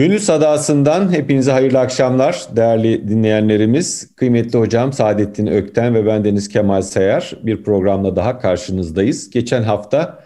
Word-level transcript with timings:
Gönül 0.00 0.18
Sadası'ndan 0.18 1.12
hepinize 1.12 1.52
hayırlı 1.52 1.78
akşamlar 1.78 2.42
değerli 2.56 3.08
dinleyenlerimiz. 3.08 4.14
Kıymetli 4.16 4.58
hocam 4.58 4.92
Saadettin 4.92 5.46
Ökten 5.46 5.94
ve 5.94 6.06
ben 6.06 6.24
Deniz 6.24 6.48
Kemal 6.48 6.82
Sayar 6.82 7.32
bir 7.42 7.62
programla 7.62 8.16
daha 8.16 8.38
karşınızdayız. 8.38 9.30
Geçen 9.30 9.62
hafta 9.62 10.24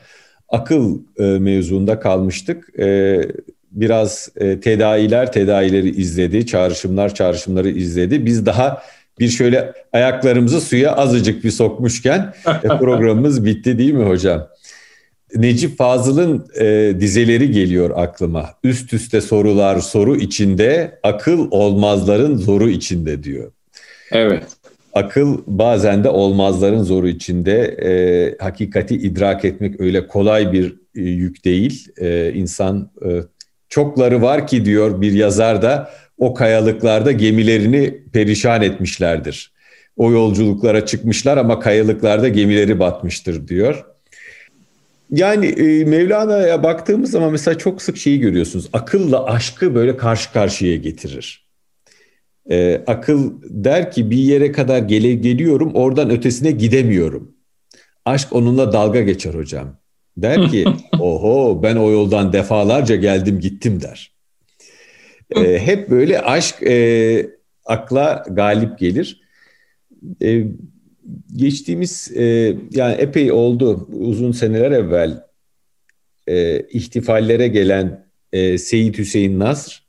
akıl 0.48 0.98
e, 1.18 1.22
mevzuunda 1.22 2.00
kalmıştık. 2.00 2.78
E, 2.78 3.20
biraz 3.70 4.28
e, 4.36 4.60
tedaviler 4.60 5.32
tedavileri 5.32 5.90
izledi, 5.90 6.46
çağrışımlar 6.46 7.14
çağrışımları 7.14 7.70
izledi. 7.70 8.26
Biz 8.26 8.46
daha 8.46 8.82
bir 9.18 9.28
şöyle 9.28 9.72
ayaklarımızı 9.92 10.60
suya 10.60 10.92
azıcık 10.92 11.44
bir 11.44 11.50
sokmuşken 11.50 12.34
e, 12.64 12.68
programımız 12.78 13.44
bitti 13.44 13.78
değil 13.78 13.92
mi 13.92 14.04
hocam? 14.04 14.48
Necip 15.36 15.78
Fazıl'ın 15.78 16.46
e, 16.60 16.94
dizeleri 17.00 17.50
geliyor 17.50 17.90
aklıma. 17.96 18.50
Üst 18.64 18.92
üste 18.92 19.20
sorular 19.20 19.80
soru 19.80 20.16
içinde, 20.16 20.98
akıl 21.02 21.48
olmazların 21.50 22.36
zoru 22.36 22.68
içinde 22.68 23.22
diyor. 23.22 23.52
Evet. 24.12 24.44
Akıl 24.92 25.38
bazen 25.46 26.04
de 26.04 26.08
olmazların 26.08 26.82
zoru 26.82 27.08
içinde. 27.08 27.60
E, 27.62 27.90
hakikati 28.44 28.94
idrak 28.94 29.44
etmek 29.44 29.80
öyle 29.80 30.06
kolay 30.06 30.52
bir 30.52 30.76
e, 30.96 31.00
yük 31.00 31.44
değil. 31.44 31.88
E, 31.98 32.32
insan 32.34 32.90
e, 33.06 33.08
çokları 33.68 34.22
var 34.22 34.46
ki 34.46 34.64
diyor 34.64 35.00
bir 35.00 35.12
yazar 35.12 35.62
da 35.62 35.90
o 36.18 36.34
kayalıklarda 36.34 37.12
gemilerini 37.12 38.02
perişan 38.12 38.62
etmişlerdir. 38.62 39.52
O 39.96 40.12
yolculuklara 40.12 40.86
çıkmışlar 40.86 41.36
ama 41.36 41.60
kayalıklarda 41.60 42.28
gemileri 42.28 42.80
batmıştır 42.80 43.48
diyor. 43.48 43.84
Yani 45.10 45.46
e, 45.46 45.84
Mevlana'ya 45.84 46.62
baktığımız 46.62 47.10
zaman 47.10 47.32
mesela 47.32 47.58
çok 47.58 47.82
sık 47.82 47.96
şeyi 47.96 48.20
görüyorsunuz. 48.20 48.68
Akılla 48.72 49.24
aşkı 49.24 49.74
böyle 49.74 49.96
karşı 49.96 50.32
karşıya 50.32 50.76
getirir. 50.76 51.44
E, 52.50 52.82
akıl 52.86 53.32
der 53.42 53.92
ki 53.92 54.10
bir 54.10 54.16
yere 54.18 54.52
kadar 54.52 54.78
gele 54.78 55.14
geliyorum 55.14 55.74
oradan 55.74 56.10
ötesine 56.10 56.50
gidemiyorum. 56.50 57.34
Aşk 58.04 58.32
onunla 58.32 58.72
dalga 58.72 59.00
geçer 59.00 59.34
hocam. 59.34 59.76
Der 60.16 60.50
ki 60.50 60.64
oho 61.00 61.62
ben 61.62 61.76
o 61.76 61.90
yoldan 61.90 62.32
defalarca 62.32 62.96
geldim 62.96 63.40
gittim 63.40 63.80
der. 63.80 64.14
E, 65.36 65.58
hep 65.58 65.90
böyle 65.90 66.20
aşk 66.20 66.62
e, 66.62 67.30
akla 67.64 68.24
galip 68.30 68.78
gelir. 68.78 69.20
E, 70.22 70.44
geçtiğimiz 71.36 72.12
e, 72.16 72.56
yani 72.70 72.94
epey 72.94 73.32
oldu 73.32 73.88
uzun 73.92 74.32
seneler 74.32 74.70
evvel 74.70 75.24
e, 76.26 76.60
ihtifallere 76.68 77.48
gelen 77.48 78.06
e, 78.32 78.58
Seyit 78.58 78.98
Hüseyin 78.98 79.38
Nasr 79.38 79.86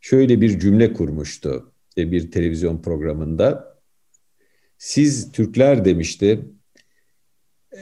şöyle 0.00 0.40
bir 0.40 0.58
cümle 0.58 0.92
kurmuştu 0.92 1.72
e, 1.98 2.12
bir 2.12 2.30
televizyon 2.30 2.82
programında. 2.82 3.76
Siz 4.78 5.32
Türkler 5.32 5.84
demişti 5.84 6.40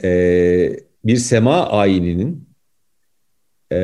e, 0.03 0.79
bir 1.05 1.17
sema 1.17 1.69
ayininin 1.69 2.49
e, 3.71 3.77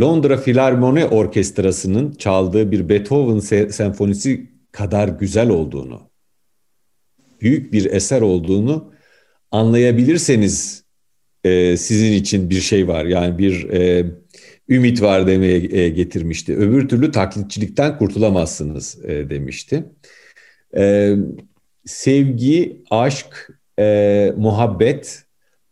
Londra 0.00 0.36
Filarmoni 0.36 1.04
Orkestrası'nın 1.04 2.12
çaldığı 2.12 2.70
bir 2.70 2.88
Beethoven 2.88 3.68
senfonisi 3.68 4.50
kadar 4.72 5.08
güzel 5.08 5.48
olduğunu 5.48 6.13
büyük 7.44 7.72
bir 7.72 7.84
eser 7.84 8.20
olduğunu 8.20 8.92
anlayabilirseniz 9.50 10.84
e, 11.44 11.76
sizin 11.76 12.12
için 12.12 12.50
bir 12.50 12.60
şey 12.60 12.88
var. 12.88 13.04
Yani 13.04 13.38
bir 13.38 13.70
e, 13.70 14.06
ümit 14.68 15.02
var 15.02 15.26
demeye 15.26 15.80
e, 15.80 15.88
getirmişti. 15.88 16.56
Öbür 16.56 16.88
türlü 16.88 17.10
taklitçilikten 17.10 17.98
kurtulamazsınız 17.98 19.04
e, 19.04 19.30
demişti. 19.30 19.84
E, 20.76 21.14
sevgi, 21.84 22.82
aşk, 22.90 23.50
e, 23.78 24.32
muhabbet 24.36 25.22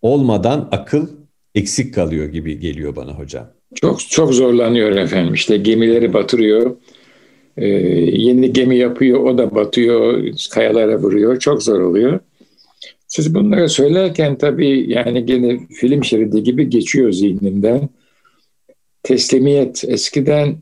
olmadan 0.03 0.69
akıl 0.73 1.09
eksik 1.55 1.95
kalıyor 1.95 2.27
gibi 2.27 2.59
geliyor 2.59 2.97
bana 2.97 3.13
hocam. 3.13 3.51
Çok 3.75 4.01
çok 4.01 4.35
zorlanıyor 4.35 4.91
efendim. 4.91 5.35
İşte 5.35 5.57
gemileri 5.57 6.15
batırıyor 6.15 6.77
ee, 7.57 7.67
yeni 7.67 8.53
gemi 8.53 8.77
yapıyor, 8.77 9.21
o 9.21 9.39
da 9.39 9.55
batıyor, 9.55 10.25
kayalara 10.51 10.99
vuruyor. 10.99 11.39
Çok 11.39 11.63
zor 11.63 11.81
oluyor. 11.81 12.21
Siz 13.09 13.35
bunları 13.35 13.69
söylerken 13.69 14.39
tabii 14.39 14.93
yani 14.93 15.27
gene 15.27 15.61
film 15.81 16.05
şeridi 16.05 16.43
gibi 16.43 16.69
geçiyor 16.71 17.13
zihnimden. 17.13 17.89
Teslimiyet. 19.03 19.85
Eskiden 19.89 20.57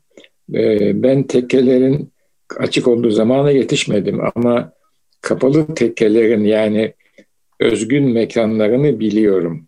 e, 0.55 1.03
ben 1.03 1.23
tekkelerin 1.23 2.13
açık 2.59 2.89
olduğu 2.89 3.11
zamana 3.11 3.51
yetişmedim 3.51 4.21
ama 4.35 4.73
kapalı 5.21 5.75
tekkelerin 5.75 6.45
yani 6.45 6.93
özgün 7.61 8.05
mekanlarını 8.05 9.01
biliyorum. 9.01 9.67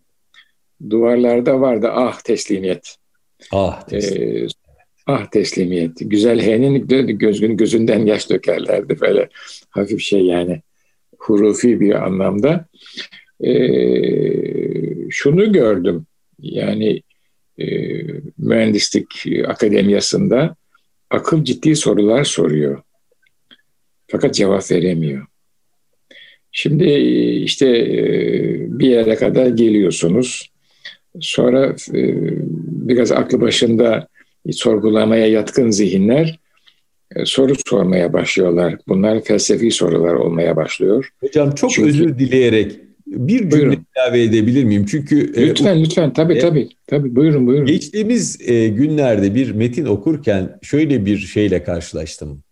Duvarlarda 0.89 1.61
vardı 1.61 1.89
ah 1.91 2.19
teslimiyet. 2.19 2.95
Ah 3.51 3.87
teslimiyet. 3.87 4.51
Ee, 4.51 4.62
Ah 5.05 5.25
teslimiyet. 5.25 5.91
Güzel 5.99 6.41
H'nin 6.41 6.87
gözün 7.17 7.57
gözünden 7.57 8.05
yaş 8.05 8.29
dökerlerdi 8.29 8.99
böyle 9.01 9.29
hafif 9.69 10.01
şey 10.01 10.21
yani 10.21 10.61
hurufi 11.17 11.79
bir 11.79 12.05
anlamda. 12.05 12.65
Ee, 13.43 15.09
şunu 15.09 15.51
gördüm 15.51 16.05
yani 16.39 17.01
e, 17.59 17.67
mühendislik 18.37 19.25
akademiyasında 19.47 20.55
akıl 21.09 21.43
ciddi 21.43 21.75
sorular 21.75 22.23
soruyor. 22.23 22.81
Fakat 24.07 24.33
cevap 24.35 24.71
veremiyor. 24.71 25.25
Şimdi 26.51 26.85
işte 27.43 27.67
e, 27.67 27.99
bir 28.79 28.87
yere 28.87 29.15
kadar 29.15 29.47
geliyorsunuz. 29.47 30.49
Sonra 31.19 31.75
e, 31.93 32.01
biraz 32.67 33.11
aklı 33.11 33.41
başında 33.41 34.07
sorgulamaya 34.51 35.27
yatkın 35.27 35.71
zihinler 35.71 36.39
e, 37.15 37.25
soru 37.25 37.53
sormaya 37.67 38.13
başlıyorlar. 38.13 38.75
Bunlar 38.87 39.23
felsefi 39.23 39.71
sorular 39.71 40.13
olmaya 40.13 40.55
başlıyor. 40.55 41.09
Hocam 41.19 41.55
çok 41.55 41.71
Çünkü, 41.71 41.89
özür 41.89 42.19
dileyerek 42.19 42.79
bir 43.07 43.39
cümle 43.39 43.51
buyurun. 43.51 43.85
ilave 43.95 44.23
edebilir 44.23 44.63
miyim? 44.63 44.85
Çünkü 44.85 45.33
e, 45.35 45.49
lütfen 45.49 45.77
e, 45.77 45.83
lütfen 45.83 46.13
tabii 46.13 46.33
e, 46.33 46.39
tabii 46.39 46.69
tabii 46.87 47.15
buyurun 47.15 47.47
buyurun. 47.47 47.65
Geçtiğimiz 47.65 48.49
e, 48.49 48.67
günlerde 48.67 49.35
bir 49.35 49.51
metin 49.51 49.85
okurken 49.85 50.59
şöyle 50.61 51.05
bir 51.05 51.17
şeyle 51.17 51.63
karşılaştım. 51.63 52.43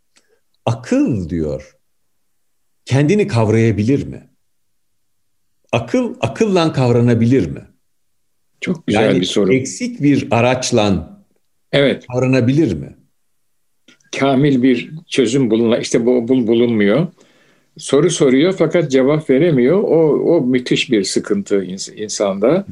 Akıl 0.65 1.29
diyor. 1.29 1.77
Kendini 2.85 3.27
kavrayabilir 3.27 4.07
mi? 4.07 4.29
Akıl 5.71 6.15
akılla 6.21 6.73
kavranabilir 6.73 7.47
mi? 7.47 7.61
Çok 8.61 8.87
güzel 8.87 9.01
yani 9.01 9.21
bir 9.21 9.25
soru. 9.25 9.53
Eksik 9.53 10.01
bir 10.01 10.27
araçla 10.31 11.10
Evet. 11.71 12.05
Aranabilir 12.09 12.73
mi? 12.73 12.95
Kamil 14.19 14.63
bir 14.63 14.89
çözüm 15.07 15.51
bulunma 15.51 15.77
işte 15.77 16.05
bu 16.05 16.27
bul, 16.27 16.47
bulunmuyor. 16.47 17.07
Soru 17.77 18.09
soruyor 18.09 18.55
fakat 18.57 18.91
cevap 18.91 19.29
veremiyor. 19.29 19.77
O, 19.83 20.19
o 20.35 20.41
müthiş 20.41 20.91
bir 20.91 21.03
sıkıntı 21.03 21.63
insanda. 21.95 22.65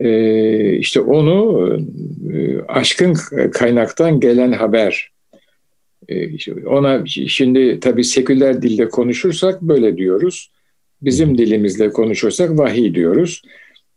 Ee, 0.00 0.76
işte 0.76 1.00
onu 1.00 1.68
e, 2.34 2.60
aşkın 2.68 3.14
kaynaktan 3.52 4.20
gelen 4.20 4.52
haber. 4.52 5.12
Ee, 6.08 6.52
ona 6.66 7.06
şimdi 7.06 7.80
tabii 7.80 8.04
seküler 8.04 8.62
dilde 8.62 8.88
konuşursak 8.88 9.62
böyle 9.62 9.96
diyoruz. 9.96 10.50
Bizim 11.02 11.38
dilimizle 11.38 11.90
konuşursak 11.90 12.58
vahiy 12.58 12.94
diyoruz. 12.94 13.42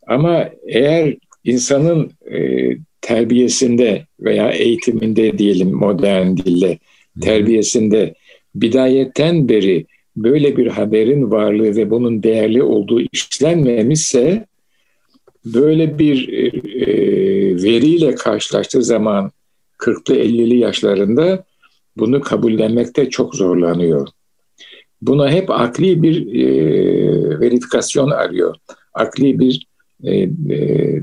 Ama 0.07 0.49
eğer 0.67 1.15
insanın 1.43 2.11
e, 2.31 2.69
terbiyesinde 3.01 4.05
veya 4.19 4.51
eğitiminde 4.51 5.37
diyelim 5.37 5.71
modern 5.71 6.37
dille 6.37 6.79
terbiyesinde 7.21 8.13
bidayetten 8.55 9.49
beri 9.49 9.85
böyle 10.15 10.57
bir 10.57 10.67
haberin 10.67 11.31
varlığı 11.31 11.75
ve 11.75 11.89
bunun 11.89 12.23
değerli 12.23 12.63
olduğu 12.63 13.01
işlenmemişse 13.11 14.45
böyle 15.45 15.99
bir 15.99 16.29
e, 16.29 16.45
e 16.45 16.93
veriyle 17.63 18.15
karşılaştığı 18.15 18.83
zaman 18.83 19.31
40'lı 19.79 20.15
50'li 20.15 20.57
yaşlarında 20.57 21.43
bunu 21.97 22.21
kabullenmekte 22.21 23.09
çok 23.09 23.35
zorlanıyor. 23.35 24.07
Buna 25.01 25.31
hep 25.31 25.49
akli 25.49 26.03
bir 26.03 26.35
e, 26.35 27.39
verifikasyon 27.39 28.09
arıyor. 28.09 28.55
Akli 28.93 29.39
bir 29.39 29.67
e, 30.03 30.15
e, 30.55 31.01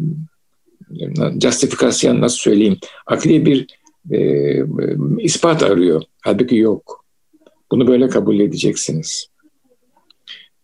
justifikasyon 1.40 2.20
nasıl 2.20 2.38
söyleyeyim 2.38 2.78
akli 3.06 3.46
bir 3.46 3.66
e, 4.10 4.62
ispat 5.18 5.62
arıyor. 5.62 6.02
Halbuki 6.22 6.56
yok. 6.56 7.04
Bunu 7.70 7.86
böyle 7.86 8.08
kabul 8.08 8.40
edeceksiniz. 8.40 9.26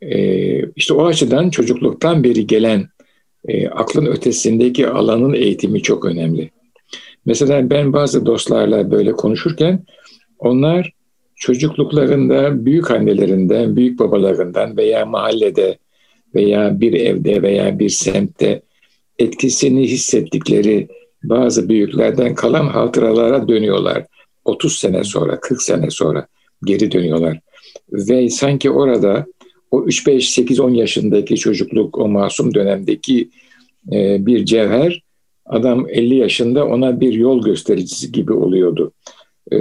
E, 0.02 0.72
işte 0.72 0.94
o 0.94 1.06
açıdan 1.06 1.50
çocukluktan 1.50 2.24
beri 2.24 2.46
gelen 2.46 2.88
e, 3.48 3.68
aklın 3.68 4.06
ötesindeki 4.06 4.88
alanın 4.88 5.34
eğitimi 5.34 5.82
çok 5.82 6.04
önemli. 6.04 6.50
Mesela 7.26 7.70
ben 7.70 7.92
bazı 7.92 8.26
dostlarla 8.26 8.90
böyle 8.90 9.12
konuşurken 9.12 9.84
onlar 10.38 10.92
çocukluklarında 11.36 12.64
büyük 12.66 12.90
annelerinden, 12.90 13.76
büyük 13.76 13.98
babalarından 13.98 14.76
veya 14.76 15.06
mahallede 15.06 15.78
veya 16.34 16.80
bir 16.80 16.92
evde 16.92 17.42
veya 17.42 17.78
bir 17.78 17.88
semtte 17.88 18.62
etkisini 19.18 19.82
hissettikleri 19.82 20.88
bazı 21.22 21.68
büyüklerden 21.68 22.34
kalan 22.34 22.66
hatıralara 22.66 23.48
dönüyorlar. 23.48 24.06
30 24.44 24.78
sene 24.78 25.04
sonra, 25.04 25.40
40 25.40 25.62
sene 25.62 25.90
sonra 25.90 26.26
geri 26.64 26.92
dönüyorlar. 26.92 27.40
Ve 27.92 28.30
sanki 28.30 28.70
orada 28.70 29.26
o 29.70 29.84
3, 29.84 30.06
5, 30.06 30.30
8, 30.30 30.60
10 30.60 30.70
yaşındaki 30.70 31.36
çocukluk, 31.36 31.98
o 31.98 32.08
masum 32.08 32.54
dönemdeki 32.54 33.28
e, 33.92 34.26
bir 34.26 34.44
cevher, 34.44 35.02
adam 35.46 35.86
50 35.88 36.14
yaşında 36.14 36.66
ona 36.66 37.00
bir 37.00 37.12
yol 37.12 37.44
göstericisi 37.44 38.12
gibi 38.12 38.32
oluyordu. 38.32 38.92
E, 39.52 39.56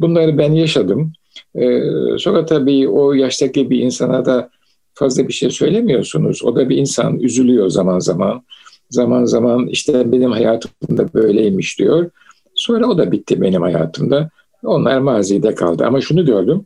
bunları 0.00 0.38
ben 0.38 0.52
yaşadım. 0.52 1.12
E, 1.54 1.80
sonra 2.18 2.46
tabii 2.46 2.88
o 2.88 3.12
yaştaki 3.12 3.70
bir 3.70 3.78
insana 3.80 4.24
da 4.24 4.50
fazla 4.94 5.28
bir 5.28 5.32
şey 5.32 5.50
söylemiyorsunuz. 5.50 6.44
O 6.44 6.56
da 6.56 6.68
bir 6.68 6.76
insan, 6.76 7.18
üzülüyor 7.18 7.68
zaman 7.68 7.98
zaman. 7.98 8.42
Zaman 8.90 9.24
zaman 9.24 9.66
işte 9.66 10.12
benim 10.12 10.30
hayatımda 10.30 11.14
böyleymiş 11.14 11.78
diyor. 11.78 12.10
Sonra 12.54 12.86
o 12.86 12.98
da 12.98 13.12
bitti 13.12 13.40
benim 13.40 13.62
hayatımda. 13.62 14.30
Onlar 14.62 14.98
mazide 14.98 15.54
kaldı. 15.54 15.84
Ama 15.86 16.00
şunu 16.00 16.26
gördüm. 16.26 16.64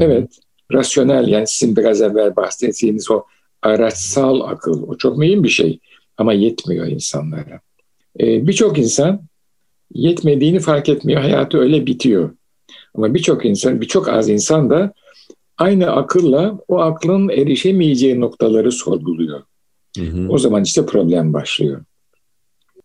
Evet, 0.00 0.38
rasyonel 0.72 1.28
yani 1.28 1.46
sizin 1.46 1.76
biraz 1.76 2.00
evvel 2.00 2.36
bahsettiğiniz 2.36 3.10
o 3.10 3.22
araçsal 3.62 4.40
akıl, 4.40 4.88
o 4.88 4.96
çok 4.96 5.18
mühim 5.18 5.44
bir 5.44 5.48
şey. 5.48 5.78
Ama 6.18 6.32
yetmiyor 6.32 6.86
insanlara. 6.86 7.60
Ee, 8.20 8.46
birçok 8.46 8.78
insan 8.78 9.20
yetmediğini 9.94 10.60
fark 10.60 10.88
etmiyor. 10.88 11.20
Hayatı 11.20 11.58
öyle 11.58 11.86
bitiyor. 11.86 12.30
Ama 12.94 13.14
birçok 13.14 13.44
insan, 13.44 13.80
birçok 13.80 14.08
az 14.08 14.28
insan 14.28 14.70
da 14.70 14.92
aynı 15.58 15.90
akılla 15.90 16.58
o 16.68 16.78
aklın 16.78 17.28
erişemeyeceği 17.28 18.20
noktaları 18.20 18.72
sorguluyor. 18.72 19.42
Hı. 19.96 20.28
O 20.28 20.38
zaman 20.38 20.62
işte 20.62 20.86
problem 20.86 21.32
başlıyor. 21.32 21.84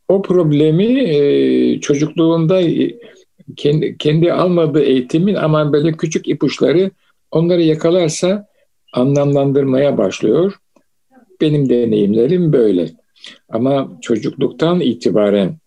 O 0.08 0.22
problemi 0.22 1.00
e, 1.00 1.80
çocukluğunda 1.80 2.62
e, 2.62 3.00
kendi, 3.56 3.98
kendi 3.98 4.34
almadığı 4.34 4.84
eğitimin 4.84 5.36
ama 5.36 5.74
böyle 5.74 5.92
küçük 5.92 6.28
ipuçları 6.28 6.92
onları 7.32 7.62
yakalarsa 7.62 8.48
anlamlandırmaya 8.94 9.98
başlıyor. 9.98 10.54
Benim 11.42 11.70
deneyimlerim 11.70 12.54
böyle. 12.54 12.90
Ama 13.50 13.98
çocukluktan 14.02 14.80
itibaren 14.80 15.58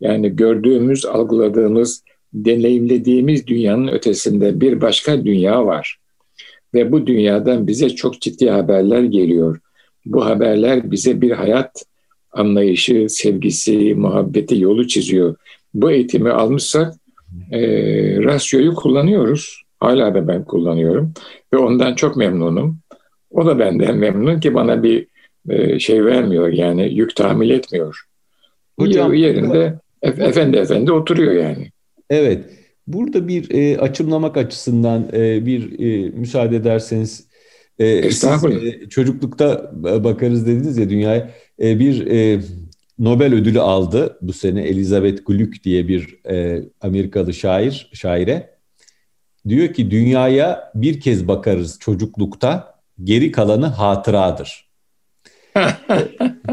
yani 0.00 0.36
gördüğümüz, 0.36 1.06
algıladığımız, 1.06 2.04
deneyimlediğimiz 2.32 3.46
dünyanın 3.46 3.88
ötesinde 3.88 4.60
bir 4.60 4.80
başka 4.80 5.24
dünya 5.24 5.66
var. 5.66 5.98
Ve 6.74 6.92
bu 6.92 7.06
dünyadan 7.06 7.66
bize 7.66 7.90
çok 7.90 8.20
ciddi 8.20 8.50
haberler 8.50 9.02
geliyor. 9.02 9.60
Bu 10.06 10.24
haberler 10.24 10.90
bize 10.90 11.20
bir 11.20 11.30
hayat 11.30 11.84
anlayışı, 12.30 13.06
sevgisi, 13.08 13.94
muhabbeti 13.94 14.60
yolu 14.60 14.88
çiziyor. 14.88 15.36
Bu 15.74 15.90
eğitimi 15.90 16.30
almışsak 16.30 16.94
e, 17.50 17.60
rasyoyu 18.24 18.74
kullanıyoruz. 18.74 19.62
Hala 19.80 20.14
da 20.14 20.28
ben 20.28 20.44
kullanıyorum 20.44 21.12
ve 21.52 21.56
ondan 21.56 21.94
çok 21.94 22.16
memnunum. 22.16 22.78
O 23.30 23.46
da 23.46 23.58
benden 23.58 23.96
memnun 23.96 24.40
ki 24.40 24.54
bana 24.54 24.82
bir 24.82 25.06
e, 25.48 25.78
şey 25.78 26.04
vermiyor 26.04 26.48
yani 26.48 26.94
yük 26.94 27.16
tahmil 27.16 27.50
etmiyor. 27.50 28.02
Hocam, 28.78 29.14
yerinde 29.14 29.78
efendi 30.02 30.56
efendi 30.56 30.92
oturuyor 30.92 31.32
yani. 31.32 31.70
Evet. 32.10 32.44
Burada 32.86 33.28
bir 33.28 33.50
e, 33.50 33.78
açımlamak 33.78 34.36
açısından 34.36 35.08
e, 35.12 35.46
bir 35.46 35.78
e, 35.78 36.10
müsaade 36.10 36.56
ederseniz 36.56 37.26
e, 37.78 38.10
siz, 38.10 38.44
e, 38.44 38.88
çocuklukta 38.88 39.70
bakarız 39.82 40.46
dediniz 40.46 40.78
ya 40.78 40.90
dünyaya 40.90 41.30
e, 41.62 41.78
bir 41.78 42.06
e, 42.06 42.40
Nobel 42.98 43.34
ödülü 43.34 43.60
aldı 43.60 44.18
bu 44.22 44.32
sene 44.32 44.62
Elizabeth 44.62 45.26
Gluck 45.26 45.64
diye 45.64 45.88
bir 45.88 46.18
e, 46.30 46.64
Amerikalı 46.80 47.34
şair 47.34 47.90
şaire. 47.92 48.52
Diyor 49.48 49.74
ki 49.74 49.90
dünyaya 49.90 50.72
bir 50.74 51.00
kez 51.00 51.28
bakarız 51.28 51.78
çocuklukta 51.80 52.74
geri 53.04 53.32
kalanı 53.32 53.66
hatıradır. 53.66 54.72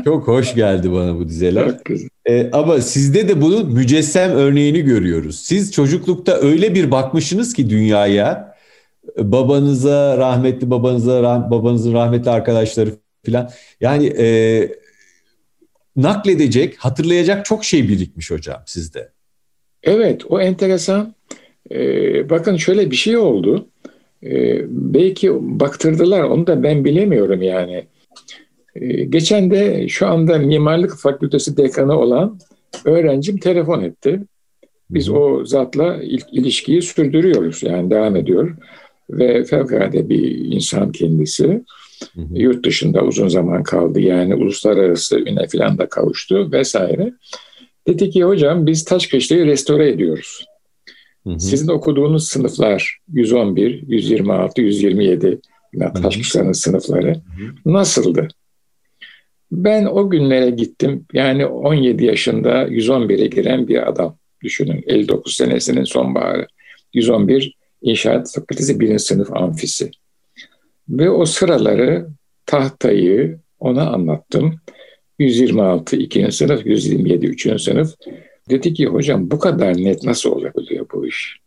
Çok 0.06 0.28
hoş 0.28 0.56
geldi 0.56 0.92
bana 0.92 1.16
bu 1.16 1.30
dizeler. 1.30 1.78
Ee, 2.26 2.50
ama 2.52 2.82
sizde 2.82 3.28
de 3.28 3.42
bunun 3.42 3.74
mücessem 3.74 4.32
örneğini 4.32 4.82
görüyoruz. 4.82 5.40
Siz 5.40 5.72
çocuklukta 5.72 6.34
öyle 6.34 6.76
bir 6.76 6.92
bakmışsınız 6.92 7.54
ki 7.54 7.70
dünyaya, 7.70 8.49
babanıza, 9.24 10.18
rahmetli 10.18 10.70
babanıza, 10.70 11.24
rah 11.24 11.52
babanızın 11.52 11.94
rahmetli 11.94 12.30
arkadaşları 12.30 12.92
filan. 13.24 13.50
Yani 13.82 14.06
e, 14.06 14.28
nakledecek, 15.96 16.78
hatırlayacak 16.78 17.46
çok 17.46 17.66
şey 17.66 17.90
birikmiş 17.90 18.32
hocam 18.32 18.64
sizde. 18.66 19.10
Evet, 19.84 20.26
o 20.30 20.42
enteresan. 20.42 21.14
Ee, 21.72 22.30
bakın 22.30 22.58
şöyle 22.58 22.92
bir 22.92 22.96
şey 22.96 23.18
oldu. 23.18 23.68
Ee, 24.24 24.62
belki 24.70 25.32
baktırdılar, 25.60 26.24
onu 26.24 26.48
da 26.48 26.64
ben 26.64 26.86
bilemiyorum 26.86 27.42
yani. 27.42 27.86
Ee, 28.76 29.04
geçen 29.04 29.52
de 29.52 29.88
şu 29.88 30.08
anda 30.08 30.38
Mimarlık 30.38 30.98
Fakültesi 30.98 31.58
dekanı 31.58 32.00
olan 32.00 32.40
öğrencim 32.86 33.38
telefon 33.38 33.82
etti. 33.84 34.20
Biz 34.90 35.10
o 35.10 35.46
zatla 35.46 35.98
ilk 36.04 36.26
ilişkiyi 36.32 36.82
sürdürüyoruz 36.82 37.64
yani 37.64 37.90
devam 37.90 38.16
ediyor. 38.16 38.56
Ve 39.10 39.44
fevkalade 39.44 40.10
bir 40.10 40.38
insan 40.38 40.92
kendisi. 40.92 41.64
Hı 42.16 42.22
hı. 42.22 42.28
Yurt 42.34 42.66
dışında 42.66 43.02
uzun 43.02 43.28
zaman 43.28 43.64
kaldı 43.64 44.00
yani 44.00 44.36
uluslararası 44.36 45.20
üne 45.20 45.48
falan 45.48 45.78
da 45.78 45.90
kavuştu 45.90 46.52
vesaire. 46.52 47.14
Dedi 47.88 48.10
ki 48.10 48.24
hocam 48.24 48.66
biz 48.66 48.86
Taşkışla'yı 48.86 49.46
restore 49.46 49.90
ediyoruz. 49.90 50.46
Hı 51.24 51.30
hı. 51.30 51.40
Sizin 51.40 51.68
okuduğunuz 51.68 52.28
sınıflar 52.28 52.98
111, 53.14 53.84
126, 53.88 54.62
127 54.62 55.40
Taşkışla'nın 56.02 56.52
sınıfları 56.52 57.14
hı 57.14 57.14
hı. 57.14 57.74
nasıldı? 57.74 58.28
Ben 59.52 59.86
o 59.86 60.10
günlere 60.10 60.50
gittim. 60.50 61.06
Yani 61.14 61.46
17 61.46 62.06
yaşında 62.06 62.68
111'e 62.68 63.28
giren 63.28 63.68
bir 63.68 63.90
adam 63.90 64.18
düşünün. 64.44 64.84
59 64.88 65.36
senesinin 65.36 65.84
sonbaharı. 65.84 66.48
111 66.94 67.59
İnşaat 67.82 68.34
Fakültesi 68.36 68.80
1. 68.80 69.00
sınıf 69.00 69.34
amfisi. 69.34 69.92
Ve 70.90 71.10
o 71.10 71.26
sıraları, 71.26 72.08
tahtayı 72.46 73.40
ona 73.60 73.90
anlattım. 73.90 74.60
126 75.20 75.96
2. 75.96 76.32
sınıf, 76.32 76.66
127 76.66 77.26
3. 77.26 77.62
sınıf. 77.62 77.96
Dedi 78.50 78.74
ki 78.74 78.86
hocam 78.86 79.32
bu 79.32 79.40
kadar 79.40 79.78
net 79.78 80.04
nasıl 80.04 80.32
olabiliyor 80.32 80.86
bu 80.94 81.08
iş? 81.08 81.40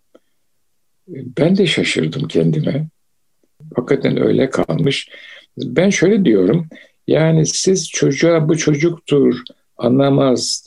Ben 1.09 1.57
de 1.57 1.67
şaşırdım 1.67 2.29
kendime. 2.29 2.89
Hakikaten 3.77 4.23
öyle 4.23 4.51
kalmış. 4.51 5.09
Ben 5.59 5.91
şöyle 5.91 6.25
diyorum. 6.25 6.69
Yani 7.07 7.47
siz 7.47 7.89
çocuğa 7.89 8.49
bu 8.49 8.59
çocuktur, 8.59 9.41
anlamaz 9.77 10.67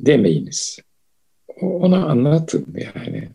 demeyiniz. 0.00 0.78
Ona 1.60 2.06
anlatın 2.06 2.66
yani. 2.94 3.28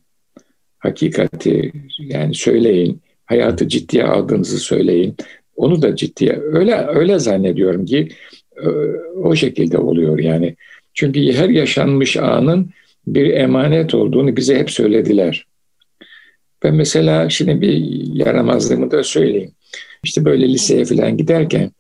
Hakikati 0.86 1.72
yani 2.00 2.36
söyleyin. 2.36 3.02
Hayatı 3.26 3.68
ciddiye 3.68 4.04
aldığınızı 4.04 4.60
söyleyin. 4.60 5.16
Onu 5.56 5.82
da 5.82 5.96
ciddiye. 5.96 6.40
Öyle 6.42 6.86
öyle 6.88 7.20
zannediyorum 7.20 7.86
ki 7.86 8.10
e, 8.58 8.68
o 9.24 9.36
şekilde 9.36 9.78
oluyor 9.78 10.20
yani. 10.20 10.56
Çünkü 10.94 11.34
her 11.34 11.50
yaşanmış 11.50 12.18
anın 12.18 12.70
bir 13.08 13.34
emanet 13.34 13.96
olduğunu 13.96 14.36
bize 14.36 14.60
hep 14.60 14.72
söylediler. 14.72 15.48
Ben 16.64 16.76
mesela 16.76 17.30
şimdi 17.30 17.62
bir 17.62 17.78
yaramazlığımı 18.14 18.92
da 18.92 19.04
söyleyeyim. 19.04 19.52
İşte 20.04 20.26
böyle 20.26 20.50
liseye 20.50 20.86
falan 20.86 21.18
giderken 21.18 21.72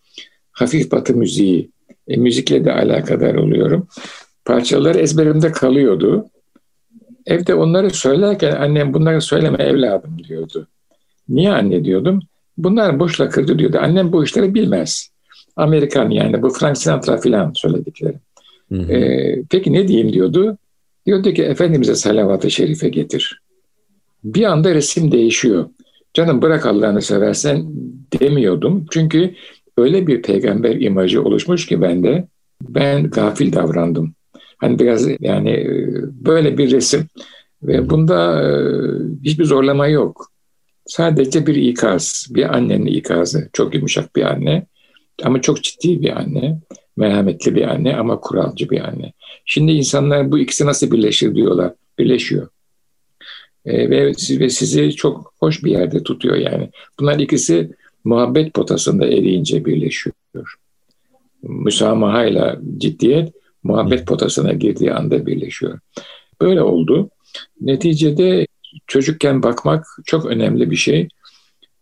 hafif 0.52 0.92
batı 0.92 1.16
müziği, 1.16 1.70
e, 2.08 2.18
müzikle 2.18 2.66
de 2.66 2.72
alakadar 2.72 3.36
oluyorum. 3.36 3.88
Parçalar 4.46 4.96
ezberimde 4.96 5.52
kalıyordu. 5.52 6.30
Evde 7.26 7.56
onları 7.56 7.90
söylerken 7.90 8.52
annem 8.52 8.94
bunları 8.94 9.22
söyleme 9.22 9.64
evladım 9.64 10.24
diyordu. 10.24 10.68
Niye 11.30 11.52
anne 11.52 11.86
diyordum. 11.86 12.20
Bunlar 12.58 13.00
boş 13.00 13.22
lakırdı 13.22 13.60
diyordu. 13.60 13.78
Annem 13.82 14.12
bu 14.12 14.24
işleri 14.24 14.54
bilmez. 14.54 15.10
Amerikan 15.56 16.10
yani 16.10 16.42
bu 16.42 16.50
Frank 16.50 16.78
Sinatra 16.78 17.18
falan 17.18 17.52
söyledikleri. 17.56 18.16
Hı 18.72 18.76
hı. 18.76 18.94
Ee, 18.94 19.44
peki 19.50 19.74
ne 19.74 19.88
diyeyim 19.88 20.14
diyordu. 20.14 20.58
Diyordu 21.06 21.34
ki 21.34 21.44
Efendimiz'e 21.44 21.96
salavat-ı 21.96 22.52
şerife 22.52 22.90
getir. 22.90 23.42
Bir 24.24 24.44
anda 24.44 24.76
resim 24.76 25.12
değişiyor. 25.12 25.66
Canım 26.14 26.42
bırak 26.42 26.66
Allah'ını 26.66 27.02
seversen 27.02 27.66
demiyordum. 28.20 28.86
Çünkü 28.92 29.36
öyle 29.78 30.08
bir 30.08 30.22
peygamber 30.22 30.76
imajı 30.76 31.24
oluşmuş 31.24 31.66
ki 31.66 31.82
bende 31.82 32.28
ben 32.62 33.10
gafil 33.10 33.54
davrandım. 33.54 34.15
Hani 34.58 34.80
biraz 34.80 35.08
yani 35.20 35.50
e, 35.50 35.88
böyle 36.26 36.58
bir 36.58 36.72
resim 36.72 37.08
ve 37.64 37.90
bunda 37.90 38.44
e, 38.44 38.50
hiçbir 39.24 39.46
zorlama 39.46 39.88
yok. 39.88 40.32
Sadece 40.86 41.48
bir 41.48 41.56
ikaz, 41.56 42.28
bir 42.30 42.56
annenin 42.56 42.86
ikazı. 42.86 43.50
Çok 43.54 43.76
yumuşak 43.76 44.16
bir 44.16 44.24
anne 44.24 44.66
ama 45.24 45.42
çok 45.42 45.64
ciddi 45.64 46.02
bir 46.02 46.18
anne. 46.18 46.60
Merhametli 46.98 47.56
bir 47.56 47.64
anne 47.64 47.96
ama 47.96 48.20
kuralcı 48.20 48.70
bir 48.70 48.80
anne. 48.80 49.14
Şimdi 49.46 49.72
insanlar 49.72 50.32
bu 50.32 50.40
ikisi 50.40 50.66
nasıl 50.66 50.92
birleşir 50.92 51.36
diyorlar. 51.36 51.74
Birleşiyor. 52.00 52.48
E, 53.66 53.90
ve, 53.90 54.08
ve 54.30 54.50
sizi 54.50 54.96
çok 54.96 55.34
hoş 55.40 55.64
bir 55.64 55.72
yerde 55.72 56.04
tutuyor 56.04 56.36
yani. 56.36 56.70
Bunlar 57.00 57.20
ikisi 57.20 57.72
muhabbet 58.04 58.54
potasında 58.54 59.06
eriyince 59.08 59.66
birleşiyor. 59.66 60.16
Müsamahayla 61.44 62.60
ciddiyet 62.78 63.34
muhabbet 63.66 64.08
potasına 64.08 64.54
girdiği 64.54 64.94
anda 64.94 65.26
birleşiyor. 65.26 65.80
Böyle 66.42 66.62
oldu. 66.62 67.10
Neticede 67.62 68.48
çocukken 68.88 69.44
bakmak 69.44 69.86
çok 70.06 70.26
önemli 70.26 70.72
bir 70.72 70.76
şey. 70.76 71.08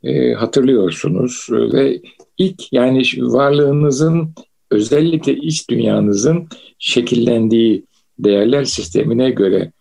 E, 0.03 0.33
hatırlıyorsunuz 0.33 1.47
ve 1.51 2.01
ilk 2.37 2.73
yani 2.73 3.03
varlığınızın 3.17 4.29
özellikle 4.71 5.35
iç 5.35 5.69
dünyanızın 5.69 6.47
şekillendiği 6.79 7.85
değerler 8.19 8.63
sistemine 8.63 9.29
göre 9.29 9.71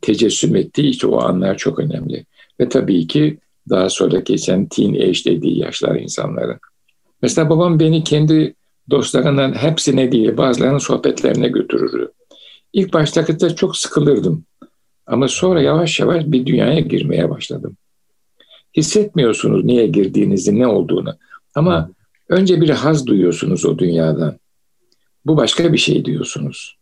tecessüm 0.00 0.56
ettiği 0.56 0.88
işte 0.90 1.06
o 1.06 1.20
anlar 1.20 1.56
çok 1.56 1.78
önemli. 1.78 2.24
Ve 2.60 2.68
tabii 2.68 3.06
ki 3.06 3.38
daha 3.70 3.90
sonra 3.90 4.20
geçen 4.20 4.66
teenage 4.66 5.24
dediği 5.24 5.58
yaşlar 5.58 5.96
insanların. 5.96 6.58
Mesela 7.22 7.50
babam 7.50 7.80
beni 7.80 8.04
kendi 8.04 8.54
dostlarından 8.90 9.52
hepsine 9.52 10.12
değil 10.12 10.36
bazılarının 10.36 10.78
sohbetlerine 10.78 11.48
götürürdü. 11.48 12.12
İlk 12.72 12.92
başta 12.92 13.54
çok 13.56 13.76
sıkılırdım. 13.76 14.44
Ama 15.06 15.28
sonra 15.28 15.62
yavaş 15.62 16.00
yavaş 16.00 16.24
bir 16.26 16.46
dünyaya 16.46 16.80
girmeye 16.80 17.30
başladım. 17.30 17.76
Hissetmiyorsunuz 18.76 19.64
niye 19.64 19.86
girdiğinizi, 19.86 20.58
ne 20.58 20.66
olduğunu. 20.66 21.16
Ama 21.54 21.90
önce 22.28 22.60
bir 22.60 22.70
haz 22.70 23.06
duyuyorsunuz 23.06 23.64
o 23.64 23.78
dünyadan. 23.78 24.38
Bu 25.26 25.36
başka 25.36 25.72
bir 25.72 25.78
şey 25.78 26.04
diyorsunuz. 26.04 26.76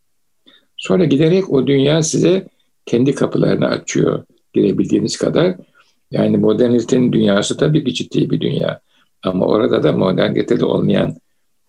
Sonra 0.77 1.05
giderek 1.05 1.51
o 1.53 1.67
dünya 1.67 2.03
size 2.03 2.49
kendi 2.87 3.15
kapılarını 3.15 3.67
açıyor 3.67 4.25
girebildiğiniz 4.53 5.17
kadar. 5.17 5.57
Yani 6.11 6.37
modernitenin 6.37 7.13
dünyası 7.13 7.57
tabii 7.57 7.85
ki 7.85 7.95
ciddi 7.95 8.31
bir 8.31 8.41
dünya. 8.41 8.81
Ama 9.23 9.47
orada 9.47 9.83
da 9.83 9.93
modernitede 9.93 10.65
olmayan 10.65 11.17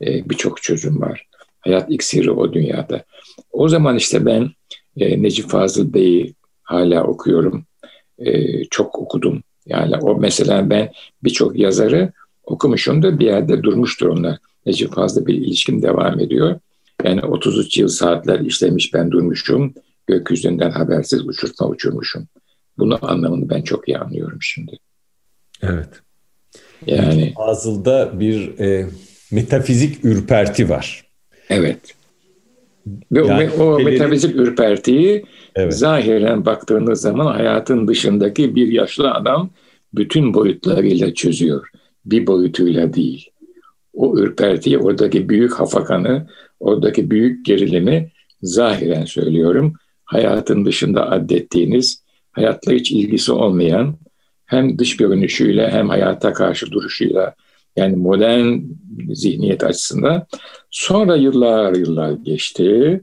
e, 0.01 0.29
birçok 0.29 0.63
çözüm 0.63 1.01
var. 1.01 1.27
Hayat 1.59 1.91
iksiri 1.91 2.31
o 2.31 2.53
dünyada. 2.53 3.03
O 3.51 3.69
zaman 3.69 3.95
işte 3.95 4.25
ben 4.25 4.49
e, 4.97 5.21
Necip 5.21 5.49
Fazıl 5.49 5.93
Bey'i 5.93 6.33
hala 6.63 7.03
okuyorum. 7.03 7.65
E, 8.19 8.63
çok 8.65 8.99
okudum. 8.99 9.43
Yani 9.65 9.95
o 9.97 10.15
mesela 10.19 10.69
ben 10.69 10.91
birçok 11.23 11.59
yazarı 11.59 12.11
okumuşum 12.43 13.03
da 13.03 13.19
bir 13.19 13.25
yerde 13.25 13.63
durmuştur 13.63 14.07
onlar. 14.07 14.37
Necip 14.65 14.93
Fazıl 14.93 15.25
bir 15.25 15.33
ilişkim 15.33 15.81
devam 15.81 16.19
ediyor. 16.19 16.59
Yani 17.03 17.21
33 17.21 17.77
yıl 17.77 17.87
saatler 17.87 18.39
işlemiş 18.39 18.93
ben 18.93 19.11
durmuşum. 19.11 19.73
Gökyüzünden 20.07 20.71
habersiz 20.71 21.27
uçurtma 21.27 21.67
uçurmuşum. 21.67 22.27
Bunu 22.77 22.99
anlamını 23.01 23.49
ben 23.49 23.61
çok 23.61 23.87
iyi 23.87 23.97
anlıyorum 23.97 24.37
şimdi. 24.41 24.77
Evet. 25.61 25.89
Yani 26.85 27.33
Fazıl'da 27.35 28.19
bir 28.19 28.59
e, 28.59 28.89
metafizik 29.33 30.05
ürperti 30.05 30.69
var. 30.69 31.03
Evet. 31.49 31.79
Ve 33.11 33.27
yani 33.27 33.49
o, 33.49 33.63
o 33.63 33.79
metafizik 33.79 34.35
ürpertiyi 34.35 35.25
evet. 35.55 35.73
zahiren 35.73 36.45
baktığınız 36.45 37.01
zaman 37.01 37.25
hayatın 37.25 37.87
dışındaki 37.87 38.55
bir 38.55 38.67
yaşlı 38.67 39.11
adam 39.11 39.49
bütün 39.93 40.33
boyutlarıyla 40.33 41.13
çözüyor. 41.13 41.67
Bir 42.05 42.27
boyutuyla 42.27 42.93
değil. 42.93 43.29
O 43.93 44.17
ürpertiyi, 44.17 44.77
oradaki 44.77 45.29
büyük 45.29 45.53
hafakanı, 45.53 46.27
oradaki 46.59 47.11
büyük 47.11 47.45
gerilimi 47.45 48.11
zahiren 48.41 49.05
söylüyorum. 49.05 49.73
Hayatın 50.05 50.65
dışında 50.65 51.11
addettiğiniz, 51.11 52.03
hayatla 52.31 52.71
hiç 52.71 52.91
ilgisi 52.91 53.31
olmayan, 53.31 53.95
hem 54.45 54.79
dış 54.79 54.97
görünüşüyle 54.97 55.71
hem 55.71 55.89
hayata 55.89 56.33
karşı 56.33 56.71
duruşuyla 56.71 57.35
yani 57.75 57.95
modern 57.95 58.59
zihniyet 59.13 59.63
açısından. 59.63 60.25
Sonra 60.71 61.15
yıllar 61.15 61.75
yıllar 61.75 62.11
geçti. 62.11 63.01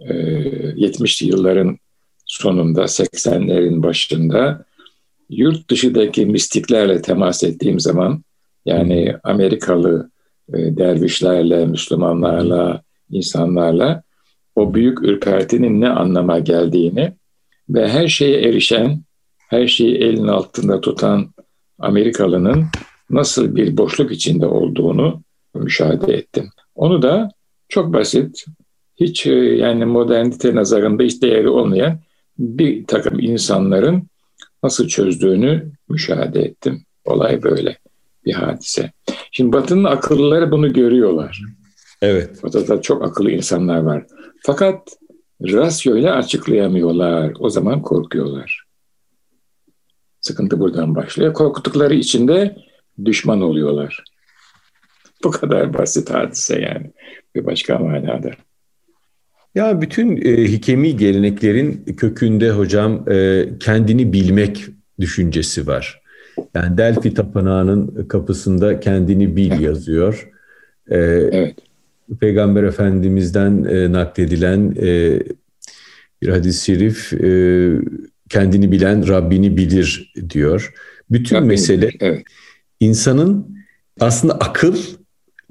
Ee, 0.00 0.14
70'li 0.14 1.28
yılların 1.28 1.78
sonunda, 2.26 2.82
80'lerin 2.82 3.82
başında 3.82 4.64
yurt 5.30 5.70
dışındaki 5.70 6.26
mistiklerle 6.26 7.02
temas 7.02 7.44
ettiğim 7.44 7.80
zaman 7.80 8.24
yani 8.64 9.14
Amerikalı 9.24 10.10
e, 10.48 10.76
dervişlerle, 10.76 11.66
Müslümanlarla, 11.66 12.82
insanlarla 13.10 14.02
o 14.56 14.74
büyük 14.74 15.02
ürpertinin 15.02 15.80
ne 15.80 15.88
anlama 15.88 16.38
geldiğini 16.38 17.12
ve 17.68 17.88
her 17.88 18.08
şeye 18.08 18.40
erişen, 18.40 19.02
her 19.48 19.66
şeyi 19.66 19.96
elin 19.96 20.26
altında 20.26 20.80
tutan 20.80 21.30
Amerikalının 21.78 22.66
nasıl 23.10 23.56
bir 23.56 23.76
boşluk 23.76 24.12
içinde 24.12 24.46
olduğunu 24.46 25.22
müşahede 25.54 26.14
ettim. 26.14 26.50
Onu 26.74 27.02
da 27.02 27.30
çok 27.68 27.92
basit, 27.92 28.44
hiç 28.96 29.26
e, 29.26 29.34
yani 29.34 29.84
modernite 29.84 30.54
nazarında 30.54 31.02
hiç 31.02 31.22
değeri 31.22 31.48
olmayan 31.48 32.00
bir 32.38 32.86
takım 32.86 33.20
insanların 33.20 34.08
nasıl 34.62 34.88
çözdüğünü 34.88 35.72
müşahede 35.88 36.42
ettim. 36.42 36.84
Olay 37.04 37.42
böyle 37.42 37.78
bir 38.24 38.32
hadise. 38.32 38.92
Şimdi 39.32 39.52
Batı'nın 39.52 39.84
akıllıları 39.84 40.50
bunu 40.50 40.72
görüyorlar. 40.72 41.42
Evet. 42.02 42.42
Batı'da 42.42 42.80
çok 42.80 43.04
akıllı 43.04 43.30
insanlar 43.30 43.78
var. 43.78 44.06
Fakat 44.42 44.88
rasyoyla 45.42 46.14
açıklayamıyorlar. 46.14 47.32
O 47.38 47.50
zaman 47.50 47.82
korkuyorlar. 47.82 48.64
Sıkıntı 50.20 50.60
buradan 50.60 50.94
başlıyor. 50.94 51.34
Korkuttukları 51.34 51.94
için 51.94 52.28
de 52.28 52.56
düşman 53.04 53.40
oluyorlar. 53.40 54.04
Bu 55.24 55.30
kadar 55.30 55.74
basit 55.74 56.10
hadise 56.10 56.60
yani 56.60 56.90
bir 57.34 57.46
başka 57.46 57.78
manada. 57.78 58.30
Ya 59.54 59.80
bütün 59.80 60.16
e, 60.16 60.44
hikemi 60.44 60.96
geleneklerin 60.96 61.84
kökünde 61.96 62.50
hocam 62.50 63.10
e, 63.10 63.44
kendini 63.60 64.12
bilmek 64.12 64.66
düşüncesi 65.00 65.66
var. 65.66 66.00
Yani 66.54 66.78
Delphi 66.78 67.14
Tapınağı'nın 67.14 68.08
kapısında 68.08 68.80
kendini 68.80 69.36
bil 69.36 69.60
yazıyor. 69.60 70.30
E, 70.90 70.98
evet. 70.98 71.56
Peygamber 72.20 72.62
Efendimiz'den 72.62 73.64
e, 73.64 73.92
nakledilen 73.92 74.76
e, 74.82 75.20
bir 76.22 76.28
hadis-i 76.28 76.64
şerif 76.64 77.12
e, 77.12 77.70
kendini 78.28 78.72
bilen 78.72 79.08
Rabbini 79.08 79.56
bilir 79.56 80.12
diyor. 80.30 80.74
Bütün 81.10 81.36
Rabbini 81.36 81.48
mesele 81.48 81.90
evet 82.00 82.24
insanın 82.80 83.56
aslında 84.00 84.34
akıl 84.34 84.76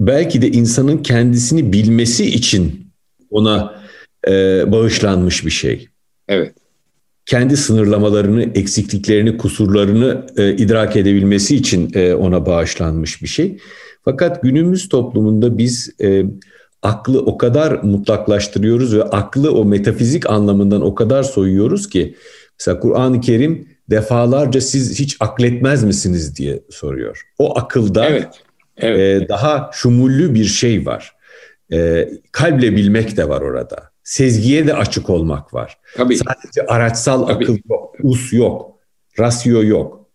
belki 0.00 0.42
de 0.42 0.50
insanın 0.50 0.98
kendisini 0.98 1.72
bilmesi 1.72 2.26
için 2.26 2.92
ona 3.30 3.82
e, 4.28 4.32
bağışlanmış 4.72 5.46
bir 5.46 5.50
şey. 5.50 5.88
Evet. 6.28 6.54
Kendi 7.26 7.56
sınırlamalarını, 7.56 8.42
eksikliklerini, 8.42 9.36
kusurlarını 9.36 10.26
e, 10.36 10.56
idrak 10.56 10.96
edebilmesi 10.96 11.56
için 11.56 11.90
e, 11.94 12.14
ona 12.14 12.46
bağışlanmış 12.46 13.22
bir 13.22 13.28
şey. 13.28 13.58
Fakat 14.04 14.42
günümüz 14.42 14.88
toplumunda 14.88 15.58
biz 15.58 15.90
e, 16.02 16.24
aklı 16.82 17.20
o 17.20 17.38
kadar 17.38 17.82
mutlaklaştırıyoruz 17.82 18.96
ve 18.96 19.02
aklı 19.02 19.52
o 19.52 19.64
metafizik 19.64 20.30
anlamından 20.30 20.82
o 20.82 20.94
kadar 20.94 21.22
soyuyoruz 21.22 21.88
ki 21.88 22.14
mesela 22.58 22.80
Kur'an-ı 22.80 23.20
Kerim 23.20 23.68
defalarca 23.90 24.60
siz 24.60 24.98
hiç 24.98 25.16
akletmez 25.20 25.84
misiniz 25.84 26.36
diye 26.36 26.62
soruyor. 26.70 27.22
O 27.38 27.58
akılda 27.58 28.06
evet, 28.06 28.28
evet. 28.76 29.22
E, 29.22 29.28
daha 29.28 29.70
şumullü 29.72 30.34
bir 30.34 30.44
şey 30.44 30.86
var. 30.86 31.12
E, 31.72 32.08
kalple 32.32 32.76
bilmek 32.76 33.16
de 33.16 33.28
var 33.28 33.40
orada. 33.40 33.90
Sezgiye 34.04 34.66
de 34.66 34.74
açık 34.74 35.10
olmak 35.10 35.54
var. 35.54 35.78
Tabii. 35.96 36.16
Sadece 36.16 36.66
araçsal 36.66 37.26
Tabii. 37.26 37.44
akıl 37.44 37.58
yok, 37.70 37.96
us 38.02 38.32
yok, 38.32 38.78
rasyo 39.18 39.64
yok. 39.64 40.10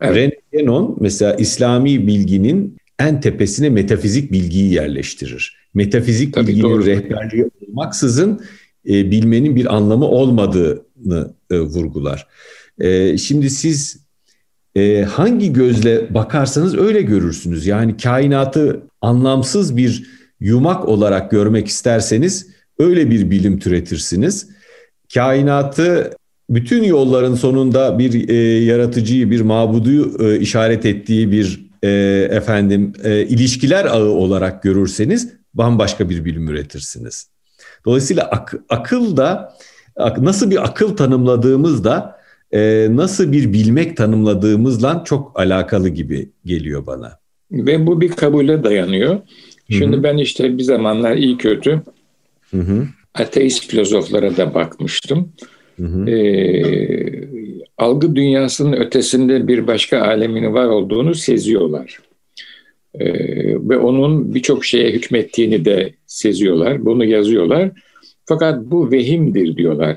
Evet. 0.00 0.16
René 0.16 0.40
Guénon 0.52 0.96
mesela 1.00 1.34
İslami 1.34 2.06
bilginin 2.06 2.76
en 2.98 3.20
tepesine 3.20 3.70
metafizik 3.70 4.32
bilgiyi 4.32 4.72
yerleştirir. 4.72 5.56
Metafizik 5.74 6.34
Tabii, 6.34 6.46
bilginin 6.46 6.64
doğru. 6.64 6.86
rehberliği 6.86 7.50
olmaksızın 7.68 8.44
e, 8.88 9.10
bilmenin 9.10 9.56
bir 9.56 9.74
anlamı 9.74 10.04
olmadığını 10.04 11.34
e, 11.50 11.60
vurgular. 11.60 12.26
E, 12.80 13.18
şimdi 13.18 13.50
siz 13.50 13.98
e, 14.74 15.02
hangi 15.02 15.52
gözle 15.52 16.14
bakarsanız 16.14 16.78
öyle 16.78 17.02
görürsünüz. 17.02 17.66
Yani 17.66 17.96
kainatı 17.96 18.82
anlamsız 19.00 19.76
bir 19.76 20.10
yumak 20.40 20.88
olarak 20.88 21.30
görmek 21.30 21.68
isterseniz 21.68 22.46
öyle 22.78 23.10
bir 23.10 23.30
bilim 23.30 23.58
türetirsiniz. 23.58 24.48
Kainatı 25.14 26.10
bütün 26.50 26.82
yolların 26.82 27.34
sonunda 27.34 27.98
bir 27.98 28.28
e, 28.28 28.34
yaratıcıyı, 28.64 29.30
bir 29.30 29.40
mabudu 29.40 30.24
e, 30.26 30.40
işaret 30.40 30.86
ettiği 30.86 31.32
bir 31.32 31.70
e, 31.82 31.88
efendim 32.30 32.92
e, 33.04 33.22
ilişkiler 33.26 33.84
ağı 33.84 34.08
olarak 34.08 34.62
görürseniz 34.62 35.32
bambaşka 35.54 36.08
bir 36.08 36.24
bilim 36.24 36.48
üretirsiniz. 36.48 37.28
Dolayısıyla 37.84 38.24
ak, 38.24 38.54
akıl 38.68 39.16
da 39.16 39.56
nasıl 40.18 40.50
bir 40.50 40.64
akıl 40.64 40.96
tanımladığımız 40.96 41.84
da 41.84 42.19
e, 42.52 42.88
nasıl 42.90 43.32
bir 43.32 43.52
bilmek 43.52 43.96
tanımladığımızla 43.96 45.02
çok 45.06 45.40
alakalı 45.40 45.88
gibi 45.88 46.28
geliyor 46.44 46.86
bana. 46.86 47.18
Ve 47.52 47.86
bu 47.86 48.00
bir 48.00 48.08
kabule 48.08 48.64
dayanıyor. 48.64 49.20
Şimdi 49.70 49.96
Hı-hı. 49.96 50.02
ben 50.02 50.16
işte 50.16 50.58
bir 50.58 50.62
zamanlar 50.62 51.16
iyi 51.16 51.36
kötü 51.36 51.82
Hı-hı. 52.50 52.86
ateist 53.14 53.66
filozoflara 53.66 54.36
da 54.36 54.54
bakmıştım. 54.54 55.32
Ee, 56.08 57.28
algı 57.78 58.16
dünyasının 58.16 58.72
ötesinde 58.72 59.48
bir 59.48 59.66
başka 59.66 60.00
alemin 60.00 60.54
var 60.54 60.66
olduğunu 60.66 61.14
seziyorlar. 61.14 61.98
Ee, 62.94 63.14
ve 63.68 63.78
onun 63.78 64.34
birçok 64.34 64.64
şeye 64.64 64.90
hükmettiğini 64.90 65.64
de 65.64 65.94
seziyorlar. 66.06 66.84
Bunu 66.84 67.04
yazıyorlar. 67.04 67.70
Fakat 68.24 68.64
bu 68.64 68.90
vehimdir 68.90 69.56
diyorlar. 69.56 69.96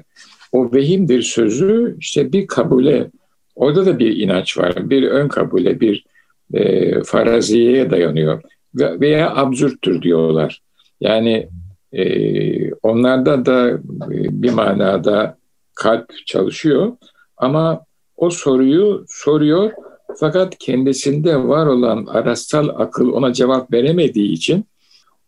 O 0.53 0.73
vehimdir 0.73 1.21
sözü 1.21 1.95
işte 1.99 2.33
bir 2.33 2.47
kabule, 2.47 3.11
orada 3.55 3.85
da 3.85 3.99
bir 3.99 4.17
inanç 4.17 4.57
var. 4.57 4.89
Bir 4.89 5.03
ön 5.03 5.27
kabule, 5.27 5.79
bir 5.79 6.05
e, 6.53 7.03
faraziyeye 7.03 7.91
dayanıyor. 7.91 8.41
Ve, 8.75 8.99
veya 8.99 9.35
absürttür 9.35 10.01
diyorlar. 10.01 10.61
Yani 11.01 11.49
e, 11.93 12.73
onlarda 12.73 13.45
da 13.45 13.69
e, 13.69 14.41
bir 14.41 14.51
manada 14.51 15.37
kalp 15.75 16.11
çalışıyor 16.25 16.91
ama 17.37 17.85
o 18.17 18.29
soruyu 18.29 19.05
soruyor 19.07 19.71
fakat 20.19 20.57
kendisinde 20.57 21.37
var 21.37 21.65
olan 21.65 22.05
arasal 22.05 22.69
akıl 22.69 23.09
ona 23.09 23.33
cevap 23.33 23.73
veremediği 23.73 24.31
için 24.31 24.65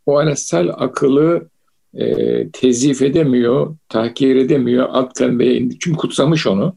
o 0.06 0.18
arasal 0.18 0.70
akılı 0.78 1.50
e, 1.96 2.50
tezif 2.50 3.02
edemiyor, 3.02 3.76
tahkir 3.90 4.36
edemiyor, 4.36 4.88
aktarmaya 4.92 5.70
çünkü 5.80 5.98
kutsamış 5.98 6.48
onu. 6.48 6.76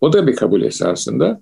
O 0.00 0.12
da 0.12 0.26
bir 0.26 0.36
kabul 0.36 0.62
esasında. 0.62 1.40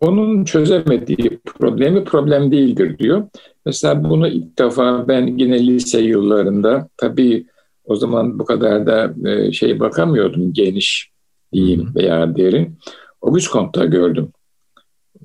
Onun 0.00 0.44
çözemediği 0.44 1.38
problemi 1.44 2.04
problem 2.04 2.52
değildir 2.52 2.98
diyor. 2.98 3.28
Mesela 3.66 4.04
bunu 4.04 4.28
ilk 4.28 4.58
defa 4.58 5.08
ben 5.08 5.26
yine 5.26 5.66
lise 5.66 6.00
yıllarında 6.00 6.88
tabii 6.96 7.46
o 7.84 7.96
zaman 7.96 8.38
bu 8.38 8.44
kadar 8.44 8.86
da 8.86 9.14
e, 9.30 9.52
şey 9.52 9.80
bakamıyordum 9.80 10.52
geniş 10.52 11.10
diyeyim 11.52 11.92
veya 11.94 12.36
derin. 12.36 12.78
Auguste 13.22 13.52
Comte'da 13.52 13.84
gördüm. 13.84 14.28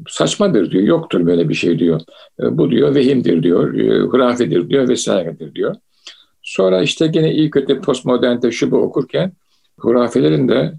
Saçmadır 0.07 0.71
diyor, 0.71 0.83
yoktur 0.83 1.25
böyle 1.25 1.49
bir 1.49 1.53
şey 1.53 1.79
diyor. 1.79 2.01
E, 2.39 2.57
bu 2.57 2.71
diyor 2.71 2.95
vehimdir 2.95 3.43
diyor, 3.43 3.73
e, 3.73 4.01
hurafedir 4.01 4.69
diyor 4.69 4.89
vesairedir 4.89 5.55
diyor. 5.55 5.75
Sonra 6.49 6.81
işte 6.81 7.07
gene 7.07 7.33
iyi 7.33 7.49
kötü 7.49 7.81
postmodernte 7.81 8.51
şu 8.51 8.71
bu 8.71 8.77
okurken 8.77 9.31
hurafelerin 9.79 10.47
de 10.47 10.73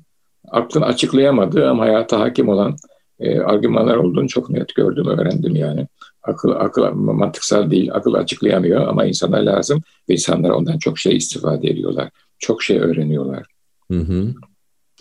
aklın 0.48 0.82
açıklayamadığı 0.82 1.70
ama 1.70 1.82
hayata 1.82 2.20
hakim 2.20 2.48
olan 2.48 2.76
e, 3.20 3.40
argümanlar 3.40 3.96
olduğunu 3.96 4.28
çok 4.28 4.50
net 4.50 4.74
gördüm, 4.74 5.06
öğrendim 5.06 5.56
yani. 5.56 5.86
Akıl, 6.22 6.50
akıl 6.50 6.94
mantıksal 6.94 7.70
değil, 7.70 7.90
akıl 7.92 8.14
açıklayamıyor 8.14 8.88
ama 8.88 9.04
insana 9.04 9.36
lazım 9.36 9.82
ve 10.08 10.12
insanlar 10.12 10.50
ondan 10.50 10.78
çok 10.78 10.98
şey 10.98 11.16
istifade 11.16 11.68
ediyorlar. 11.68 12.10
Çok 12.38 12.62
şey 12.62 12.78
öğreniyorlar. 12.78 13.46
Hı 13.90 13.98
hı. 13.98 14.34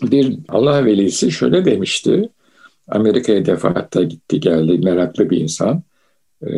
Bir 0.02 0.38
Allah 0.48 0.84
velisi 0.84 1.30
şöyle 1.30 1.64
demişti. 1.64 2.28
Amerika'ya 2.88 3.46
defaatle 3.46 4.04
gitti 4.04 4.40
geldi 4.40 4.78
meraklı 4.78 5.30
bir 5.30 5.40
insan. 5.40 5.82
Ee, 6.42 6.50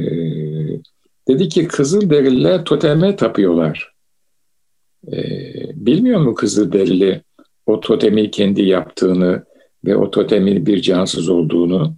dedi 1.28 1.48
ki 1.48 1.68
Kızılderililer 1.68 2.64
toteme 2.64 3.16
tapıyorlar. 3.16 3.91
Ee, 5.12 5.86
bilmiyor 5.86 6.20
mu 6.20 6.34
Kızılderili 6.34 7.22
o 7.66 7.80
totemi 7.80 8.30
kendi 8.30 8.62
yaptığını 8.62 9.44
ve 9.84 9.96
o 9.96 10.10
totemin 10.10 10.66
bir 10.66 10.82
cansız 10.82 11.28
olduğunu? 11.28 11.94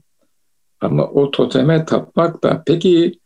Ama 0.81 1.07
o 1.07 1.31
toteme 1.31 1.85
tapmak 1.85 2.43
da 2.43 2.63
peki 2.67 3.19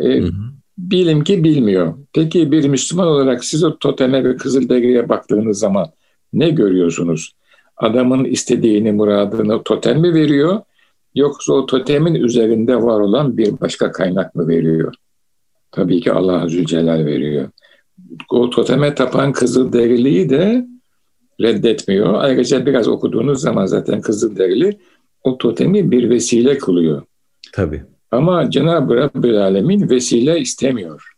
e, 0.00 0.20
hı 0.20 0.26
hı. 0.26 0.32
bilim 0.78 1.24
ki 1.24 1.44
bilmiyor. 1.44 1.94
Peki 2.12 2.52
bir 2.52 2.68
Müslüman 2.68 3.06
olarak 3.06 3.44
siz 3.44 3.64
o 3.64 3.78
toteme 3.78 4.24
ve 4.24 4.36
Kızılderili'ye 4.36 5.08
baktığınız 5.08 5.58
zaman 5.58 5.86
ne 6.32 6.50
görüyorsunuz? 6.50 7.32
Adamın 7.76 8.24
istediğini, 8.24 8.92
muradını 8.92 9.62
totem 9.62 10.00
mi 10.00 10.14
veriyor? 10.14 10.60
Yoksa 11.14 11.52
o 11.52 11.66
totemin 11.66 12.14
üzerinde 12.14 12.82
var 12.82 13.00
olan 13.00 13.36
bir 13.36 13.60
başka 13.60 13.92
kaynak 13.92 14.34
mı 14.34 14.48
veriyor? 14.48 14.94
Tabii 15.72 16.00
ki 16.00 16.12
Allah 16.12 16.48
Zülcelal 16.48 17.04
veriyor. 17.06 17.48
O 18.30 18.50
toteme 18.50 18.94
tapan 18.94 19.32
Kızılderili'yi 19.32 20.30
de 20.30 20.66
reddetmiyor. 21.40 22.14
Ayrıca 22.14 22.66
biraz 22.66 22.88
okuduğunuz 22.88 23.40
zaman 23.40 23.66
zaten 23.66 24.00
Kızılderili 24.00 24.78
o 25.24 25.38
totemi 25.38 25.90
bir 25.90 26.10
vesile 26.10 26.58
kılıyor. 26.58 27.02
Tabii. 27.52 27.82
Ama 28.10 28.50
Cenab-ı 28.50 28.96
Rabbül 28.96 29.42
Alemin 29.42 29.90
vesile 29.90 30.40
istemiyor. 30.40 31.12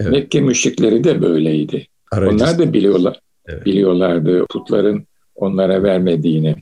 Evet. 0.00 0.12
Mekke 0.12 0.40
müşrikleri 0.40 1.04
de 1.04 1.22
böyleydi. 1.22 1.86
Aracı. 2.10 2.34
Onlar 2.34 2.58
da 2.58 2.72
biliyorlar, 2.72 3.20
evet. 3.46 3.66
biliyorlardı 3.66 4.46
putların 4.46 5.06
onlara 5.34 5.82
vermediğini. 5.82 6.56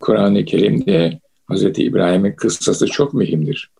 Kur'an-ı 0.00 0.44
Kerim'de 0.44 1.20
Hz. 1.50 1.62
İbrahim'in 1.62 2.32
kıssası 2.32 2.86
çok 2.86 3.14
mühimdir. 3.14 3.70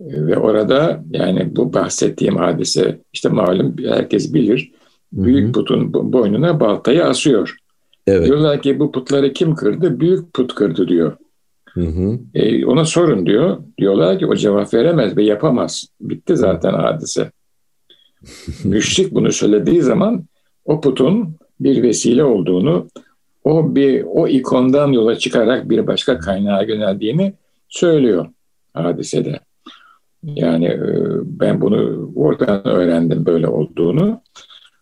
Ve 0.00 0.36
orada 0.36 1.04
yani 1.10 1.56
bu 1.56 1.72
bahsettiğim 1.72 2.36
hadise 2.36 3.00
işte 3.12 3.28
malum 3.28 3.76
herkes 3.78 4.34
bilir. 4.34 4.72
Büyük 5.12 5.54
putun 5.54 6.12
boynuna 6.12 6.60
baltayı 6.60 7.04
asıyor. 7.04 7.56
Evet. 8.06 8.26
Diyorlar 8.26 8.62
ki 8.62 8.78
bu 8.78 8.92
putları 8.92 9.32
kim 9.32 9.54
kırdı? 9.54 10.00
Büyük 10.00 10.34
put 10.34 10.54
kırdı 10.54 10.88
diyor. 10.88 11.16
Hı 11.68 11.80
hı. 11.80 12.18
E, 12.34 12.66
ona 12.66 12.84
sorun 12.84 13.26
diyor. 13.26 13.58
Diyorlar 13.78 14.18
ki 14.18 14.26
o 14.26 14.34
cevap 14.34 14.74
veremez 14.74 15.16
ve 15.16 15.24
yapamaz. 15.24 15.86
Bitti 16.00 16.36
zaten 16.36 16.72
hadise. 16.72 17.30
Müşrik 18.64 19.14
bunu 19.14 19.32
söylediği 19.32 19.82
zaman 19.82 20.24
o 20.64 20.80
putun 20.80 21.36
bir 21.60 21.82
vesile 21.82 22.24
olduğunu, 22.24 22.88
o 23.44 23.74
bir 23.74 24.04
o 24.06 24.28
ikondan 24.28 24.92
yola 24.92 25.18
çıkarak 25.18 25.70
bir 25.70 25.86
başka 25.86 26.18
kaynağa 26.18 26.62
yöneldiğini 26.62 27.34
söylüyor 27.68 28.26
hadisede. 28.74 29.40
Yani 30.26 30.66
e, 30.66 30.80
ben 31.24 31.60
bunu 31.60 32.12
oradan 32.16 32.66
öğrendim 32.66 33.26
böyle 33.26 33.48
olduğunu. 33.48 34.20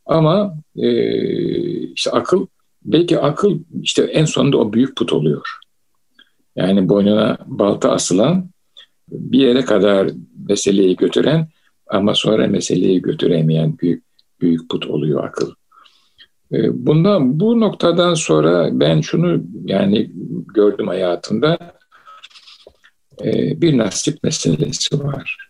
Ama 0.07 0.57
e, 0.77 0.89
işte 1.89 2.11
akıl, 2.11 2.47
belki 2.85 3.19
akıl 3.19 3.59
işte 3.83 4.03
en 4.03 4.25
sonunda 4.25 4.59
o 4.59 4.73
büyük 4.73 4.97
put 4.97 5.13
oluyor. 5.13 5.59
Yani 6.57 6.89
boynuna 6.89 7.39
balta 7.47 7.93
asılan, 7.93 8.51
bir 9.09 9.39
yere 9.39 9.65
kadar 9.65 10.11
meseleyi 10.49 10.97
götüren 10.97 11.49
ama 11.87 12.15
sonra 12.15 12.47
meseleyi 12.47 13.03
götüremeyen 13.03 13.79
büyük 13.79 14.05
büyük 14.41 14.71
put 14.71 14.87
oluyor 14.87 15.25
akıl. 15.25 15.51
Ee, 16.53 16.87
bundan 16.87 17.41
bu 17.41 17.61
noktadan 17.61 18.15
sonra 18.15 18.69
ben 18.73 19.01
şunu 19.01 19.43
yani 19.65 20.11
gördüm 20.55 20.89
hayatımda 20.89 21.59
ee, 23.25 23.61
bir 23.61 23.79
nasip 23.79 24.23
meselesi 24.23 25.05
var. 25.05 25.49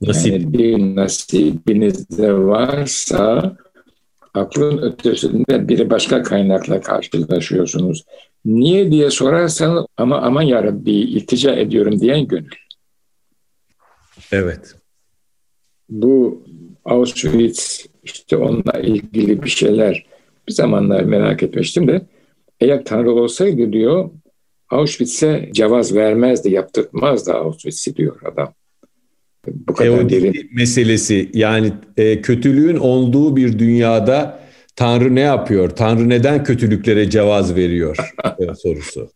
Nasip. 0.00 0.32
Yani 0.32 0.52
bir 0.52 0.78
nasibiniz 0.78 2.18
de 2.18 2.34
varsa 2.34 3.56
aklın 4.34 4.78
ötesinde 4.78 5.68
bir 5.68 5.90
başka 5.90 6.22
kaynakla 6.22 6.80
karşılaşıyorsunuz. 6.80 8.04
Niye 8.44 8.90
diye 8.90 9.10
sorarsan 9.10 9.86
ama 9.96 10.20
aman 10.20 10.42
yarabbi 10.42 10.92
iltica 10.92 11.54
ediyorum 11.54 12.00
diyen 12.00 12.26
gönül. 12.28 12.50
Evet. 14.32 14.74
Bu 15.88 16.42
Auschwitz 16.84 17.86
işte 18.02 18.36
onunla 18.36 18.80
ilgili 18.82 19.42
bir 19.42 19.48
şeyler 19.48 20.06
bir 20.48 20.52
zamanlar 20.52 21.02
merak 21.02 21.42
etmiştim 21.42 21.88
de 21.88 22.06
eğer 22.60 22.84
Tanrı 22.84 23.12
olsaydı 23.12 23.72
diyor 23.72 24.10
Auschwitz'e 24.70 25.48
cevaz 25.52 25.94
vermezdi, 25.94 26.50
yaptırtmazdı 26.50 27.32
Auschwitz'i 27.32 27.96
diyor 27.96 28.16
adam. 28.32 28.54
Bu 29.46 29.74
kadar 29.74 29.90
Teodisi 29.90 30.34
derin. 30.34 30.50
meselesi 30.54 31.30
yani 31.34 31.72
e, 31.96 32.20
kötülüğün 32.20 32.76
olduğu 32.76 33.36
bir 33.36 33.58
dünyada 33.58 34.40
Tanrı 34.76 35.14
ne 35.14 35.20
yapıyor? 35.20 35.70
Tanrı 35.70 36.08
neden 36.08 36.44
kötülüklere 36.44 37.10
cevaz 37.10 37.56
veriyor 37.56 37.96
e, 38.38 38.54
sorusu. 38.54 39.10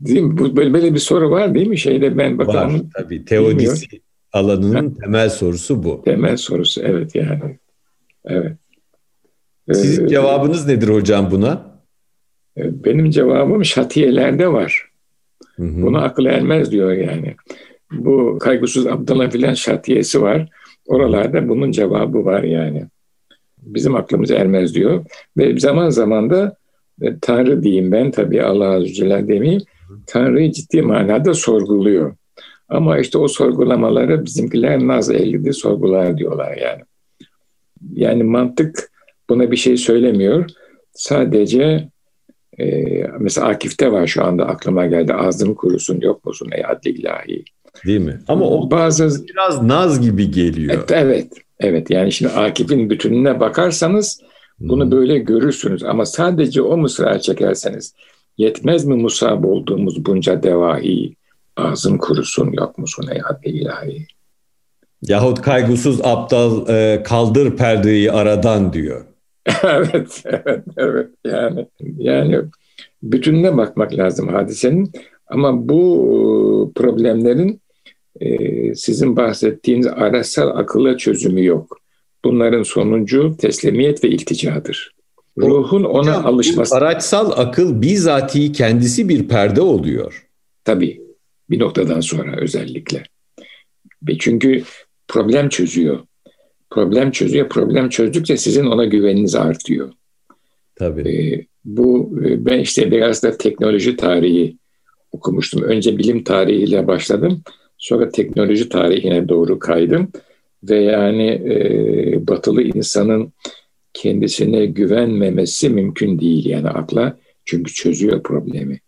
Değil 0.00 0.20
mi? 0.20 0.38
Bu, 0.38 0.56
böyle, 0.56 0.72
böyle 0.72 0.94
bir 0.94 0.98
soru 0.98 1.30
var 1.30 1.54
değil 1.54 1.66
mi? 1.66 1.78
Şeyde 1.78 2.18
ben 2.18 2.38
bakalım. 2.38 2.74
Var 2.74 2.82
tabii. 2.94 3.24
Teodisi 3.24 3.86
alanının 4.32 4.90
ha. 4.90 5.00
temel 5.00 5.30
sorusu 5.30 5.84
bu. 5.84 6.02
Temel 6.04 6.36
sorusu 6.36 6.82
evet 6.82 7.14
yani. 7.14 7.58
Evet. 8.24 8.52
Sizin 9.72 10.06
cevabınız 10.06 10.66
nedir 10.66 10.88
hocam 10.88 11.30
buna? 11.30 11.75
Benim 12.56 13.10
cevabım 13.10 13.64
şatiyelerde 13.64 14.52
var. 14.52 14.88
Hı 15.56 15.62
hı. 15.62 15.82
Bunu 15.82 16.02
akıl 16.02 16.24
ermez 16.24 16.72
diyor 16.72 16.92
yani. 16.92 17.34
Bu 17.92 18.38
kaygısız 18.40 18.86
Abdallah 18.86 19.30
filan 19.30 19.54
şatiyesi 19.54 20.22
var. 20.22 20.48
Oralarda 20.86 21.48
bunun 21.48 21.70
cevabı 21.70 22.24
var 22.24 22.42
yani. 22.42 22.84
Bizim 23.62 23.94
aklımız 23.94 24.30
ermez 24.30 24.74
diyor. 24.74 25.04
Ve 25.36 25.58
zaman 25.58 25.90
zaman 25.90 26.30
da 26.30 26.56
e, 27.02 27.18
Tanrı 27.18 27.62
diyeyim 27.62 27.92
ben 27.92 28.10
tabii 28.10 28.42
Allah 28.42 28.68
Azze 28.68 28.88
ve 28.88 28.92
Celle 28.92 29.28
demeyeyim. 29.28 29.62
Tanrı'yı 30.06 30.52
ciddi 30.52 30.82
manada 30.82 31.34
sorguluyor. 31.34 32.16
Ama 32.68 32.98
işte 32.98 33.18
o 33.18 33.28
sorgulamaları 33.28 34.24
bizimkiler 34.24 34.78
naz 34.78 35.10
ehlidi 35.10 35.52
sorgular 35.52 36.18
diyorlar 36.18 36.56
yani. 36.56 36.82
Yani 37.92 38.22
mantık 38.22 38.90
buna 39.28 39.50
bir 39.50 39.56
şey 39.56 39.76
söylemiyor. 39.76 40.50
Sadece 40.92 41.88
e, 42.60 42.84
mesela 43.20 43.46
Akif'te 43.46 43.92
var 43.92 44.06
şu 44.06 44.24
anda 44.24 44.46
aklıma 44.46 44.86
geldi. 44.86 45.14
Ağzını 45.14 45.54
kurusun 45.54 46.00
yok 46.00 46.24
musun 46.24 46.48
ey 46.52 46.64
adli 46.64 46.90
ilahi. 46.90 47.44
Değil 47.86 48.00
mi? 48.00 48.20
Ama 48.28 48.46
o 48.46 48.70
bazı 48.70 49.26
biraz 49.28 49.62
naz 49.62 50.00
gibi 50.00 50.30
geliyor. 50.30 50.74
Evet, 50.74 50.90
evet. 50.90 51.32
Evet 51.60 51.90
yani 51.90 52.12
şimdi 52.12 52.32
Akif'in 52.32 52.90
bütününe 52.90 53.40
bakarsanız 53.40 54.20
bunu 54.60 54.84
hmm. 54.84 54.90
böyle 54.90 55.18
görürsünüz. 55.18 55.82
Ama 55.82 56.06
sadece 56.06 56.62
o 56.62 56.76
mısra 56.76 57.18
çekerseniz 57.18 57.94
yetmez 58.38 58.84
mi 58.84 58.94
musab 58.94 59.44
olduğumuz 59.44 60.04
bunca 60.04 60.42
devahi? 60.42 61.16
Ağzın 61.56 61.98
kurusun 61.98 62.52
yok 62.52 62.78
musun 62.78 63.08
ey 63.12 63.20
adli 63.30 63.48
ilahi? 63.50 64.06
Yahut 65.02 65.42
kaygısız 65.42 66.00
aptal 66.04 66.68
e, 66.68 67.02
kaldır 67.02 67.56
perdeyi 67.56 68.12
aradan 68.12 68.72
diyor. 68.72 69.04
evet, 69.62 70.22
evet, 70.24 70.64
evet. 70.76 71.10
Yani 71.24 71.66
yani 71.98 72.40
bütününe 73.02 73.56
bakmak 73.56 73.94
lazım 73.94 74.28
hadisenin. 74.28 74.92
Ama 75.26 75.68
bu 75.68 76.72
problemlerin 76.74 77.60
e, 78.20 78.74
sizin 78.74 79.16
bahsettiğiniz 79.16 79.86
araçsal 79.86 80.48
akılla 80.48 80.96
çözümü 80.96 81.44
yok. 81.44 81.78
Bunların 82.24 82.62
sonucu 82.62 83.36
teslimiyet 83.36 84.04
ve 84.04 84.08
ilticadır. 84.08 84.96
Ruhun 85.38 85.84
ona 85.84 85.98
Hocam, 85.98 86.26
alışması. 86.26 86.76
Araçsal 86.76 87.32
akıl 87.36 87.82
bizatihi 87.82 88.52
kendisi 88.52 89.08
bir 89.08 89.28
perde 89.28 89.60
oluyor. 89.60 90.28
Tabii. 90.64 91.00
Bir 91.50 91.58
noktadan 91.58 92.00
sonra 92.00 92.36
özellikle. 92.40 93.02
Ve 94.08 94.18
çünkü 94.18 94.62
problem 95.08 95.48
çözüyor. 95.48 96.00
Problem 96.70 97.10
çözüyor. 97.10 97.48
Problem 97.48 97.88
çözdükçe 97.88 98.36
sizin 98.36 98.66
ona 98.66 98.84
güveniniz 98.84 99.34
artıyor. 99.34 99.92
Tabii. 100.74 101.08
Ee, 101.08 101.46
bu 101.64 102.18
e, 102.24 102.46
ben 102.46 102.58
işte 102.58 102.90
biraz 102.90 103.22
da 103.22 103.38
teknoloji 103.38 103.96
tarihi 103.96 104.56
okumuştum. 105.12 105.62
Önce 105.62 105.98
bilim 105.98 106.24
tarihiyle 106.24 106.86
başladım. 106.86 107.42
Sonra 107.78 108.08
teknoloji 108.08 108.68
tarihine 108.68 109.28
doğru 109.28 109.58
kaydım. 109.58 110.12
Ve 110.62 110.76
yani 110.76 111.28
e, 111.28 112.26
batılı 112.28 112.62
insanın 112.62 113.32
kendisine 113.94 114.66
güvenmemesi 114.66 115.70
mümkün 115.70 116.18
değil 116.18 116.46
yani 116.46 116.68
akla. 116.68 117.18
Çünkü 117.44 117.72
çözüyor 117.72 118.22
problemi. 118.22 118.80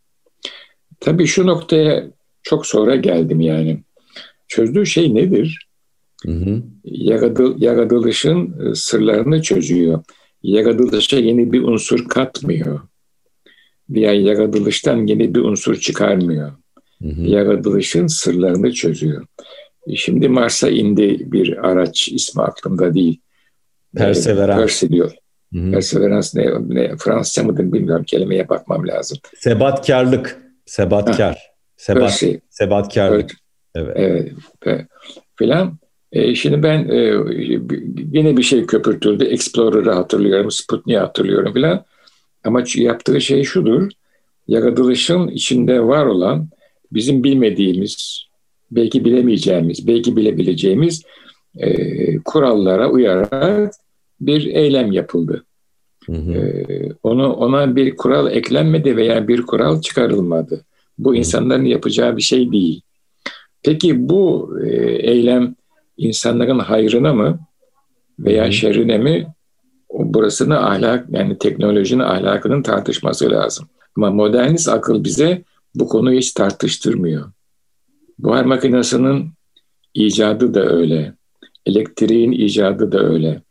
Tabii 1.01 1.27
şu 1.27 1.47
noktaya 1.47 2.07
çok 2.43 2.67
sonra 2.67 2.97
geldim 2.97 3.41
yani. 3.41 3.79
Çözdüğü 4.49 4.87
şey 4.87 5.15
nedir? 5.15 5.68
Hı 6.27 6.33
hı. 6.33 6.63
Yaradıl, 6.85 7.63
yaratılışın 7.63 8.71
e, 8.71 8.75
sırlarını 8.75 9.43
çözüyor. 9.43 10.05
Yaratılışa 10.43 11.17
yeni 11.17 11.53
bir 11.53 11.63
unsur 11.63 12.09
katmıyor. 12.09 12.81
Veya 13.91 14.13
yaratılıştan 14.13 15.07
yeni 15.07 15.35
bir 15.35 15.41
unsur 15.41 15.77
çıkarmıyor. 15.77 16.53
Hı 17.03 17.09
hı. 17.09 17.23
Yaratılışın 17.23 18.07
sırlarını 18.07 18.73
çözüyor. 18.73 19.27
E, 19.87 19.97
şimdi 19.97 20.29
Mars'a 20.29 20.69
indi 20.69 21.33
bir 21.33 21.69
araç 21.69 22.09
ismi 22.09 22.43
aklımda 22.43 22.95
değil. 22.95 23.21
Perseverance. 23.97 24.61
Perse 24.61 24.89
diyor. 24.89 25.13
Hı-hı. 25.53 25.71
Perseverance 25.71 26.29
ne, 26.35 26.51
ne 26.69 26.97
Fransızca 26.97 27.43
mıdır 27.43 27.73
bilmiyorum 27.73 28.05
kelimeye 28.05 28.49
bakmam 28.49 28.89
lazım. 28.89 29.19
Sebatkarlık. 29.37 30.39
Sebatkar. 30.67 31.35
Ha. 31.35 31.41
Sebat, 31.77 32.03
Perse. 32.03 32.41
Sebatkarlık. 32.51 33.31
Evet. 33.75 33.93
evet. 33.97 34.33
evet. 34.63 34.87
Filan. 35.37 35.79
E, 36.13 36.35
şimdi 36.35 36.63
ben 36.63 36.89
e, 36.89 37.15
yine 38.13 38.37
bir 38.37 38.43
şey 38.43 38.67
köpürtüldü. 38.67 39.25
Explorer'ı 39.25 39.93
hatırlıyorum, 39.93 40.51
Sputnik'i 40.51 40.99
hatırlıyorum 40.99 41.55
filan. 41.55 41.85
Ama 42.45 42.63
yaptığı 42.75 43.21
şey 43.21 43.45
şudur. 43.45 43.91
Yaratılışın 44.49 45.29
içinde 45.29 45.81
var 45.81 46.07
olan 46.07 46.49
bizim 46.93 47.25
bilmediğimiz, 47.25 48.25
belki 48.71 49.05
bilemeyeceğimiz, 49.05 49.87
belki 49.87 50.17
bilebileceğimiz 50.17 51.03
e, 51.57 52.19
kurallara 52.19 52.91
uyarak 52.91 53.75
bir 54.21 54.47
eylem 54.47 54.93
yapıldı. 54.93 55.45
Hı 56.07 56.13
hı. 56.13 56.33
E, 56.33 56.43
onu 57.03 57.33
ona 57.33 57.77
bir 57.77 57.97
kural 57.97 58.33
eklenmedi 58.33 58.97
veya 58.97 59.29
bir 59.29 59.43
kural 59.43 59.81
çıkarılmadı. 59.81 60.65
Bu 60.99 61.17
insanların 61.17 61.65
yapacağı 61.65 62.17
bir 62.17 62.23
şey 62.23 62.53
değil. 62.53 62.81
Peki 63.63 64.09
bu 64.09 64.55
e, 64.65 64.77
eylem 65.11 65.55
insanların 65.99 66.59
hayrına 66.59 67.13
mı 67.15 67.41
veya 68.19 68.51
şerrine 68.51 68.99
mi? 68.99 69.27
O 69.89 70.15
burasını 70.15 70.67
ahlak 70.67 71.07
yani 71.11 71.39
teknolojinin 71.39 72.03
ahlakının 72.03 72.63
tartışması 72.63 73.31
lazım. 73.31 73.69
Ama 73.97 74.11
modernist 74.11 74.69
akıl 74.69 75.05
bize 75.05 75.43
bu 75.75 75.89
konuyu 75.89 76.19
hiç 76.19 76.33
tartıştırmıyor. 76.33 77.33
Buhar 78.19 78.45
makinesinin 78.45 79.31
icadı 79.95 80.55
da 80.55 80.61
öyle. 80.61 81.15
Elektriğin 81.67 82.33
icadı 82.33 82.93
da 82.93 83.05
öyle. 83.05 83.43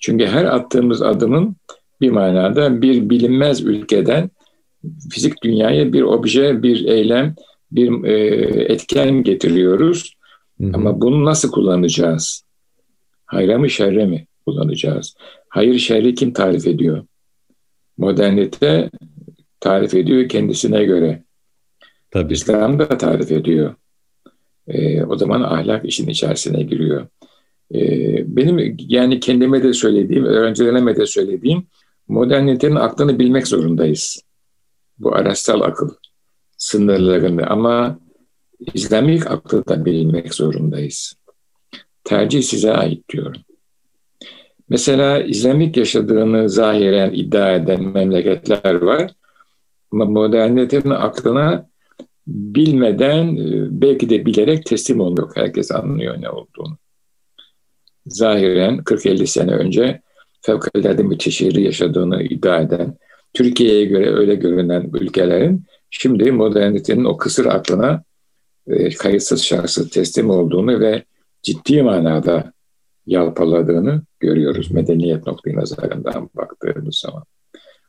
Çünkü 0.00 0.26
her 0.26 0.44
attığımız 0.44 1.02
adımın 1.02 1.56
bir 2.00 2.10
manada 2.10 2.82
bir 2.82 3.10
bilinmez 3.10 3.64
ülkeden 3.64 4.30
fizik 5.10 5.42
dünyaya 5.42 5.92
bir 5.92 6.02
obje, 6.02 6.62
bir 6.62 6.84
eylem, 6.84 7.34
bir 7.72 8.04
e, 8.04 8.16
etken 8.72 9.22
getiriyoruz. 9.22 10.14
Hı 10.60 10.66
hı. 10.66 10.70
Ama 10.74 11.00
bunu 11.00 11.24
nasıl 11.24 11.50
kullanacağız? 11.50 12.42
Hayra 13.26 13.58
mı 13.58 13.70
şerre 13.70 14.06
mi 14.06 14.26
kullanacağız? 14.46 15.14
Hayır 15.48 15.78
şerri 15.78 16.14
kim 16.14 16.32
tarif 16.32 16.66
ediyor? 16.66 17.04
Modernite 17.98 18.90
tarif 19.60 19.94
ediyor 19.94 20.28
kendisine 20.28 20.84
göre. 20.84 21.22
Tabii. 22.10 22.32
İslam 22.32 22.78
da 22.78 22.88
tarif 22.88 23.32
ediyor. 23.32 23.74
E, 24.68 25.04
o 25.04 25.16
zaman 25.16 25.42
ahlak 25.42 25.84
işin 25.84 26.08
içerisine 26.08 26.62
giriyor. 26.62 27.06
E, 27.74 27.80
benim 28.36 28.76
yani 28.78 29.20
kendime 29.20 29.62
de 29.62 29.72
söylediğim, 29.72 30.24
öğrencilerime 30.24 30.96
de 30.96 31.06
söylediğim 31.06 31.66
modernitenin 32.08 32.76
aklını 32.76 33.18
bilmek 33.18 33.48
zorundayız. 33.48 34.22
Bu 34.98 35.14
araçsal 35.14 35.60
akıl 35.60 35.88
sınırlarını 36.56 37.46
ama 37.46 37.98
İslamik 38.74 39.30
aklı 39.30 39.66
da 39.66 39.84
bilmek 39.84 40.34
zorundayız. 40.34 41.14
Tercih 42.04 42.42
size 42.42 42.72
ait 42.72 43.08
diyorum. 43.08 43.42
Mesela 44.68 45.22
İslamik 45.22 45.76
yaşadığını 45.76 46.48
zahiren 46.48 47.12
iddia 47.12 47.54
eden 47.54 47.82
memleketler 47.82 48.74
var. 48.74 49.10
Ama 49.92 50.04
modernitenin 50.04 50.90
aklına 50.90 51.70
bilmeden 52.26 53.36
e, 53.36 53.80
belki 53.80 54.10
de 54.10 54.26
bilerek 54.26 54.66
teslim 54.66 55.00
oluyor. 55.00 55.32
Herkes 55.34 55.72
anlıyor 55.72 56.22
ne 56.22 56.30
olduğunu. 56.30 56.78
Zahiren 58.06 58.78
40-50 58.78 59.26
sene 59.26 59.52
önce 59.52 60.00
fevkalade 60.40 61.02
müteşehiri 61.02 61.62
yaşadığını 61.62 62.22
iddia 62.22 62.60
eden, 62.60 62.96
Türkiye'ye 63.34 63.84
göre 63.84 64.10
öyle 64.14 64.34
görünen 64.34 64.90
ülkelerin 65.00 65.64
şimdi 65.90 66.32
modernitenin 66.32 67.04
o 67.04 67.16
kısır 67.16 67.46
aklına 67.46 68.04
e, 68.66 68.90
kayıtsız 68.90 69.42
şartsız 69.42 69.90
teslim 69.90 70.30
olduğunu 70.30 70.80
ve 70.80 71.02
ciddi 71.42 71.82
manada 71.82 72.52
yalpaladığını 73.06 74.02
görüyoruz 74.20 74.70
medeniyet 74.70 75.26
noktayı 75.26 75.56
nazarından 75.56 76.30
baktığımız 76.36 76.96
zaman. 76.96 77.24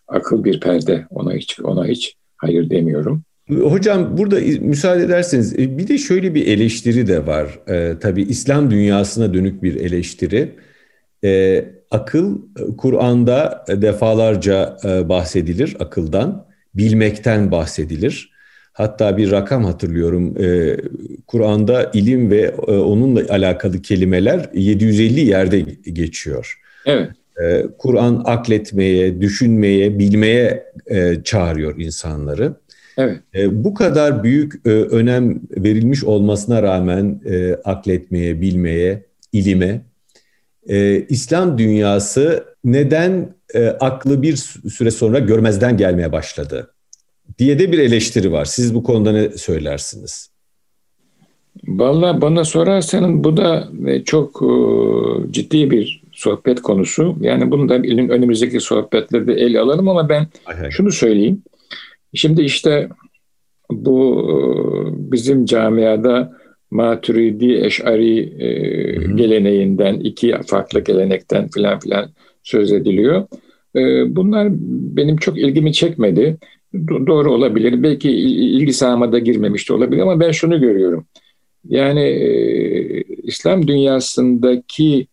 Akıl 0.08 0.44
bir 0.44 0.60
perde 0.60 1.06
ona 1.10 1.34
hiç 1.34 1.60
ona 1.60 1.86
hiç 1.86 2.16
hayır 2.38 2.70
demiyorum. 2.70 3.24
Hocam 3.50 4.18
burada 4.18 4.40
müsaade 4.62 5.04
ederseniz 5.04 5.60
e, 5.60 5.78
bir 5.78 5.88
de 5.88 5.98
şöyle 5.98 6.36
bir 6.36 6.48
eleştiri 6.48 7.08
de 7.08 7.28
var. 7.28 7.60
Ee, 7.68 7.94
tabii 8.02 8.22
İslam 8.22 8.72
dünyasına 8.72 9.34
dönük 9.34 9.64
bir 9.64 9.76
eleştiri. 9.76 10.56
Ee, 11.24 11.66
akıl 11.92 12.42
Kur'an'da 12.78 13.66
defalarca 13.68 14.78
e, 14.86 15.10
bahsedilir 15.10 15.78
akıldan, 15.80 16.48
bilmekten 16.76 17.52
bahsedilir. 17.52 18.32
Hatta 18.74 19.18
bir 19.18 19.32
rakam 19.32 19.66
hatırlıyorum. 19.66 20.44
E, 20.44 20.78
Kur'an'da 21.28 21.92
ilim 21.94 22.32
ve 22.32 22.42
e, 22.68 22.72
onunla 22.72 23.22
alakalı 23.30 23.82
kelimeler 23.82 24.50
750 24.54 25.20
yerde 25.20 25.60
geçiyor. 25.94 26.60
Evet. 26.86 27.10
E, 27.42 27.66
Kur'an 27.78 28.22
akletmeye, 28.26 29.22
düşünmeye, 29.22 30.00
bilmeye 30.00 30.64
e, 30.88 31.24
çağırıyor 31.24 31.80
insanları. 31.80 32.54
Evet. 32.98 33.20
E, 33.36 33.64
bu 33.64 33.74
kadar 33.74 34.24
büyük 34.24 34.54
e, 34.66 34.70
önem 34.70 35.42
verilmiş 35.58 36.04
olmasına 36.04 36.64
rağmen 36.64 37.22
e, 37.26 37.54
akletmeye, 37.54 38.42
bilmeye, 38.42 39.04
ilime, 39.34 39.82
e, 40.70 41.06
İslam 41.10 41.58
dünyası 41.58 42.44
neden 42.64 43.30
e, 43.54 43.68
aklı 43.68 44.22
bir 44.22 44.36
süre 44.70 44.92
sonra 44.92 45.20
görmezden 45.20 45.78
gelmeye 45.78 46.12
başladı 46.12 46.74
diye 47.40 47.60
de 47.60 47.72
bir 47.72 47.80
eleştiri 47.80 48.32
var. 48.32 48.46
Siz 48.46 48.76
bu 48.76 48.84
konuda 48.84 49.12
ne 49.12 49.30
söylersiniz? 49.30 50.32
Valla 51.68 52.22
bana 52.22 52.44
sorarsanız 52.44 53.24
bu 53.24 53.38
da 53.38 53.70
e, 53.88 54.04
çok 54.04 54.42
e, 54.42 54.52
ciddi 55.32 55.72
bir 55.72 56.04
sohbet 56.12 56.62
konusu. 56.62 57.16
Yani 57.22 57.52
bunu 57.52 57.70
da 57.70 57.76
önümüzdeki 58.14 58.60
sohbetlerde 58.60 59.34
ele 59.34 59.60
alalım 59.60 59.90
ama 59.90 60.10
ben 60.10 60.28
şunu 60.70 60.92
söyleyeyim. 60.92 61.44
Şimdi 62.14 62.42
işte 62.42 62.90
bu 63.72 64.28
e, 64.30 64.36
bizim 65.12 65.46
camiada 65.46 66.42
Maturidi 66.72 67.54
Eş'ari 67.54 68.38
geleneğinden, 69.16 70.00
iki 70.00 70.36
farklı 70.48 70.80
gelenekten 70.80 71.50
filan 71.50 71.80
filan 71.80 72.10
söz 72.44 72.72
ediliyor. 72.72 73.28
Bunlar 74.08 74.48
benim 74.96 75.18
çok 75.18 75.38
ilgimi 75.38 75.74
çekmedi. 75.74 76.38
Do- 76.74 77.08
doğru 77.08 77.34
olabilir. 77.34 77.84
Belki 77.84 78.12
ilgi 78.12 78.74
sahamada 78.74 79.20
girmemiş 79.20 79.70
de 79.70 79.74
olabilir 79.74 80.02
ama 80.02 80.20
ben 80.20 80.32
şunu 80.32 80.62
görüyorum. 80.62 81.06
Yani 81.70 82.02
e, 82.02 83.04
İslam 83.24 83.68
dünyasındaki 83.68 85.08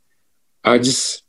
aciz 0.64 1.22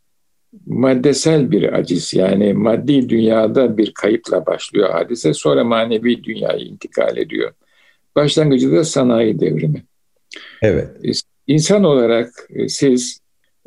maddesel 0.65 1.52
bir 1.52 1.74
aciz. 1.74 2.13
Yani 2.13 2.54
maddi 2.54 3.10
dünyada 3.10 3.78
bir 3.78 3.94
kayıpla 3.94 4.46
başlıyor 4.46 4.89
hadise. 4.89 5.34
Sonra 5.34 5.63
manevi 5.63 6.24
dünyaya 6.24 6.60
intikal 6.60 7.18
ediyor. 7.18 7.52
Başlangıcı 8.15 8.72
da 8.72 8.84
sanayi 8.84 9.39
devrimi. 9.39 9.84
Evet. 10.62 10.89
İnsan 11.48 11.84
olarak 11.84 12.30
e, 12.50 12.70
siz 12.70 13.20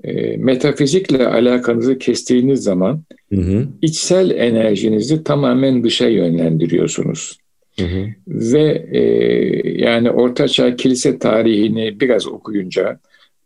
e, 0.05 0.37
metafizikle 0.37 1.27
alakanızı 1.27 1.99
kestiğiniz 1.99 2.63
zaman 2.63 3.03
hı 3.33 3.41
hı. 3.41 3.69
içsel 3.83 4.31
enerjinizi 4.31 5.25
tamamen 5.25 5.85
dışa 5.85 6.09
yönlendiriyorsunuz. 6.09 7.39
Hı 7.81 7.85
hı. 7.87 8.07
Ve 8.29 8.89
e, 8.93 9.01
yani 9.83 10.11
Ortaçağ 10.11 10.77
kilise 10.77 11.19
tarihini 11.19 12.01
biraz 12.01 12.27
okuyunca, 12.27 12.99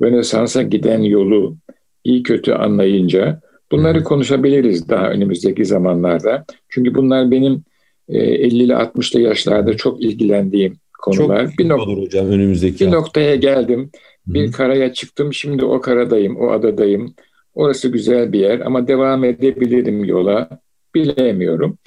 Rönesans'a 0.03 0.62
giden 0.62 1.03
yolu 1.03 1.57
iyi 2.05 2.23
kötü 2.23 2.53
anlayınca 2.53 3.40
bunları 3.73 3.99
hı 3.99 4.01
hı. 4.01 4.05
konuşabiliriz 4.05 4.88
daha 4.88 5.11
önümüzdeki 5.11 5.64
zamanlarda. 5.64 6.45
Çünkü 6.69 6.95
bunlar 6.95 7.31
benim 7.31 7.64
e, 8.09 8.19
50'li 8.19 8.73
60'lı 8.73 9.21
yaşlarda 9.21 9.77
çok 9.77 10.03
ilgilendiğim 10.03 10.77
konular. 10.99 11.47
Çok 11.47 11.59
bir 11.59 11.69
nok- 11.69 11.81
olur 11.81 12.03
hocam 12.03 12.27
önümüzdeki. 12.31 12.87
Bir 12.87 12.90
noktaya 12.90 13.37
geldim. 13.37 13.90
Bir 14.27 14.53
karaya 14.53 14.93
çıktım. 14.93 15.33
Şimdi 15.33 15.65
o 15.65 15.81
karadayım, 15.81 16.37
o 16.37 16.51
adadayım. 16.51 17.15
Orası 17.55 17.89
güzel 17.89 18.33
bir 18.33 18.41
yer 18.41 18.61
ama 18.61 18.89
devam 18.89 19.25
edebilirim 19.25 20.05
yola. 20.05 20.49
Bilemiyorum. 20.95 21.79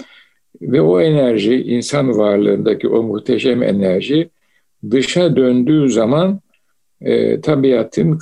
Ve 0.61 0.81
o 0.81 1.01
enerji, 1.01 1.55
insan 1.55 2.17
varlığındaki 2.17 2.87
o 2.87 3.03
muhteşem 3.03 3.63
enerji 3.63 4.29
dışa 4.91 5.35
döndüğü 5.35 5.89
zaman 5.89 6.39
e, 7.01 7.41
tabiatın 7.41 8.19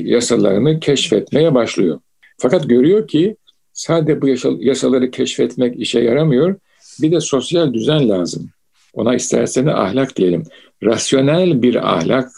yasalarını 0.00 0.80
keşfetmeye 0.80 1.54
başlıyor. 1.54 2.00
Fakat 2.38 2.68
görüyor 2.68 3.08
ki 3.08 3.36
sadece 3.72 4.22
bu 4.22 4.28
yasaları 4.60 5.10
keşfetmek 5.10 5.80
işe 5.80 6.00
yaramıyor. 6.00 6.56
Bir 7.02 7.12
de 7.12 7.20
sosyal 7.20 7.74
düzen 7.74 8.08
lazım. 8.08 8.50
Ona 8.94 9.14
isterseniz 9.14 9.74
ahlak 9.74 10.16
diyelim. 10.16 10.42
Rasyonel 10.82 11.62
bir 11.62 11.94
ahlak 11.94 12.28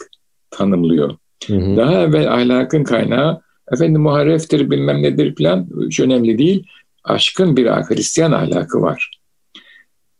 tanımlıyor. 0.51 1.15
Hı 1.47 1.55
hı. 1.55 1.77
Daha 1.77 2.01
evvel 2.01 2.33
ahlakın 2.33 2.83
kaynağı 2.83 3.41
efendim 3.71 4.01
muharreftir 4.01 4.71
bilmem 4.71 5.03
nedir 5.03 5.35
falan 5.35 5.67
hiç 5.85 5.99
önemli 5.99 6.37
değil. 6.37 6.67
Aşkın 7.03 7.57
bir 7.57 7.67
Hristiyan 7.67 8.31
ahlakı 8.31 8.81
var. 8.81 9.19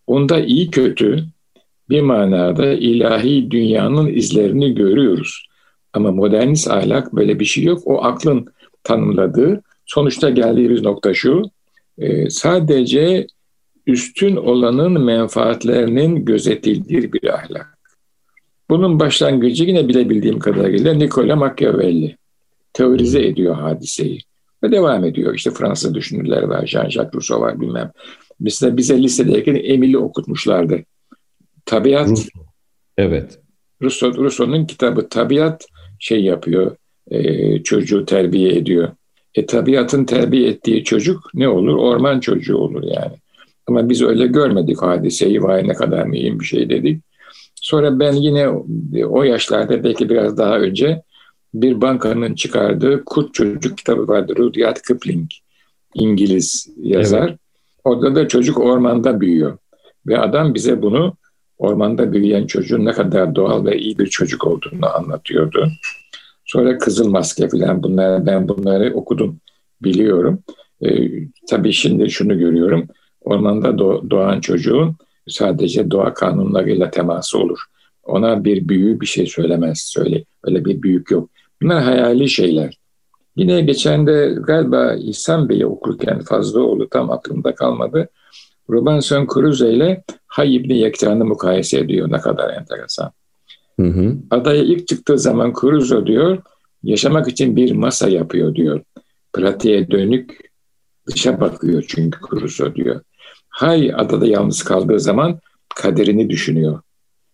Onda 0.08 0.40
iyi 0.40 0.72
kötü 0.72 1.26
bir 1.90 2.02
manada 2.02 2.74
ilahi 2.74 3.52
dünyanın 3.52 4.08
izlerini 4.08 4.76
görüyoruz. 4.76 5.46
Ama 5.94 6.12
modernist 6.12 6.72
ahlak 6.72 7.14
böyle 7.14 7.40
bir 7.40 7.46
şey 7.46 7.64
yok. 7.64 7.82
O 7.86 8.04
aklın 8.04 8.48
tanımladığı 8.84 9.62
sonuçta 9.86 10.30
geldiğimiz 10.30 10.82
nokta 10.82 11.14
şu. 11.14 11.44
E, 11.98 12.30
sadece 12.30 13.28
üstün 13.88 14.36
olanın 14.36 15.02
menfaatlerinin 15.02 16.26
gözetildiği 16.26 17.14
bir 17.14 17.34
ahlak. 17.34 17.79
Bunun 18.70 19.00
başlangıcı 19.00 19.64
yine 19.64 19.88
bilebildiğim 19.88 20.40
kadarıyla 20.40 20.94
Nicola 20.94 21.36
Machiavelli 21.36 22.18
teorize 22.74 23.26
ediyor 23.26 23.56
hadiseyi 23.56 24.20
ve 24.64 24.72
devam 24.72 25.06
ediyor. 25.06 25.36
İşte 25.36 25.52
Fransız 25.52 25.94
düşünürler 25.94 26.44
var, 26.44 26.66
Jean-Jacques 26.66 27.14
Rousseau 27.14 27.42
var 27.42 27.62
bilmem. 27.62 27.92
Mesela 28.40 28.78
bize 28.78 29.04
lisedeyken 29.04 29.56
Emil'i 29.56 29.98
okutmuşlardı. 29.98 30.80
Tabiat. 31.66 32.10
Rousseau. 32.10 32.46
Evet. 32.98 33.40
Rousseau, 33.82 34.18
Rousseau'nun 34.18 34.66
kitabı 34.66 35.10
Tabiat 35.10 35.66
şey 36.00 36.24
yapıyor, 36.24 36.76
e, 37.12 37.64
çocuğu 37.64 38.06
terbiye 38.06 38.56
ediyor. 38.56 38.92
E 39.36 39.46
tabiatın 39.46 40.06
terbiye 40.06 40.50
ettiği 40.50 40.84
çocuk 40.84 41.30
ne 41.34 41.48
olur? 41.48 41.76
Orman 41.76 42.20
çocuğu 42.20 42.58
olur 42.58 42.84
yani. 42.84 43.16
Ama 43.68 43.90
biz 43.90 44.02
öyle 44.02 44.28
görmedik 44.28 44.82
hadiseyi. 44.82 45.44
Vay 45.44 45.68
ne 45.68 45.74
kadar 45.74 46.06
mühim 46.06 46.40
bir 46.40 46.46
şey 46.46 46.70
dedik. 46.70 47.04
Sonra 47.62 48.00
ben 48.00 48.14
yine 48.14 48.50
o 49.06 49.24
yaşlarda 49.24 49.84
belki 49.84 50.10
biraz 50.10 50.38
daha 50.38 50.60
önce 50.60 51.02
bir 51.54 51.82
bankanın 51.82 52.36
çıkardığı 52.36 53.06
Kurt 53.06 53.34
Çocuk 53.34 53.78
kitabı 53.78 54.08
vardı. 54.08 54.34
Rudyard 54.38 54.78
Kipling, 54.88 55.30
İngiliz 55.94 56.70
yazar. 56.78 57.28
Evet. 57.28 57.40
Orada 57.84 58.16
da 58.16 58.28
çocuk 58.28 58.60
ormanda 58.60 59.22
büyüyor. 59.22 59.58
Ve 60.08 60.20
adam 60.20 60.54
bize 60.54 60.82
bunu 60.82 61.14
ormanda 61.58 62.14
büyüyen 62.14 62.48
çocuğun 62.48 62.86
ne 62.86 62.92
kadar 62.92 63.36
doğal 63.36 63.66
ve 63.66 63.78
iyi 63.78 64.00
bir 64.00 64.08
çocuk 64.08 64.48
olduğunu 64.48 64.96
anlatıyordu. 64.96 65.68
Sonra 66.46 66.78
Kızıl 66.78 67.10
Maske 67.10 67.50
falan 67.50 67.84
bunlar 67.84 68.26
ben 68.26 68.48
bunları 68.48 68.94
okudum 68.94 69.40
biliyorum. 69.82 70.40
Ee, 70.82 71.10
tabii 71.50 71.74
şimdi 71.74 72.10
şunu 72.10 72.40
görüyorum. 72.40 72.88
Ormanda 73.22 73.78
doğan 74.10 74.40
çocuğun 74.40 74.96
sadece 75.30 75.92
doğa 75.92 76.14
kanunlarıyla 76.14 76.92
teması 76.92 77.40
olur. 77.40 77.60
Ona 78.04 78.44
bir 78.44 78.68
büyü 78.68 79.02
bir 79.02 79.06
şey 79.06 79.26
söylemez. 79.26 79.80
Söyle. 79.80 80.24
Öyle 80.44 80.66
bir 80.66 80.82
büyük 80.82 81.12
yok. 81.12 81.30
Bunlar 81.62 81.84
hayali 81.84 82.30
şeyler. 82.30 82.80
Yine 83.36 83.62
geçen 83.62 84.08
de 84.08 84.36
galiba 84.48 84.94
İhsan 84.94 85.50
Bey'i 85.50 85.66
okurken 85.66 86.20
Fazlıoğlu 86.20 86.90
tam 86.90 87.12
aklımda 87.12 87.56
kalmadı. 87.56 88.10
Robinson 88.70 89.28
Crusoe 89.34 89.74
ile 89.74 90.04
Hay 90.28 90.56
İbni 90.56 90.78
Yekta'nı 90.78 91.26
mukayese 91.26 91.80
ediyor. 91.80 92.12
Ne 92.12 92.18
kadar 92.18 92.54
enteresan. 92.54 93.12
Hı 93.80 93.86
hı. 93.86 94.16
Adaya 94.32 94.64
ilk 94.64 94.88
çıktığı 94.88 95.18
zaman 95.18 95.54
Crusoe 95.62 96.06
diyor, 96.06 96.38
yaşamak 96.84 97.28
için 97.28 97.56
bir 97.56 97.72
masa 97.72 98.10
yapıyor 98.10 98.56
diyor. 98.56 98.82
Pratiğe 99.34 99.92
dönük 99.92 100.40
dışa 101.08 101.42
bakıyor 101.42 101.86
çünkü 101.88 102.20
Crusoe 102.30 102.76
diyor. 102.76 103.02
Hay 103.60 103.92
adada 103.96 104.26
yalnız 104.26 104.64
kaldığı 104.64 105.00
zaman 105.00 105.40
kaderini 105.76 106.30
düşünüyor. 106.30 106.82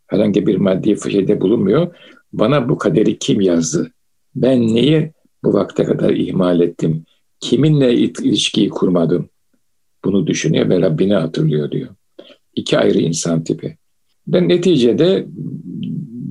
Herhangi 0.07 0.47
bir 0.47 0.55
maddi 0.55 1.11
şeyde 1.11 1.41
bulunmuyor. 1.41 1.95
Bana 2.33 2.69
bu 2.69 2.77
kaderi 2.77 3.19
kim 3.19 3.41
yazdı? 3.41 3.91
Ben 4.35 4.75
neyi 4.75 5.11
bu 5.43 5.53
vakte 5.53 5.83
kadar 5.83 6.09
ihmal 6.09 6.61
ettim? 6.61 7.03
Kiminle 7.39 7.93
ilişkiyi 7.93 8.69
kurmadım? 8.69 9.29
Bunu 10.05 10.27
düşünüyor 10.27 10.69
ve 10.69 10.81
Rabbini 10.81 11.13
hatırlıyor 11.13 11.71
diyor. 11.71 11.89
İki 12.55 12.77
ayrı 12.77 12.97
insan 12.97 13.43
tipi. 13.43 13.77
Ben 14.27 14.49
neticede 14.49 15.27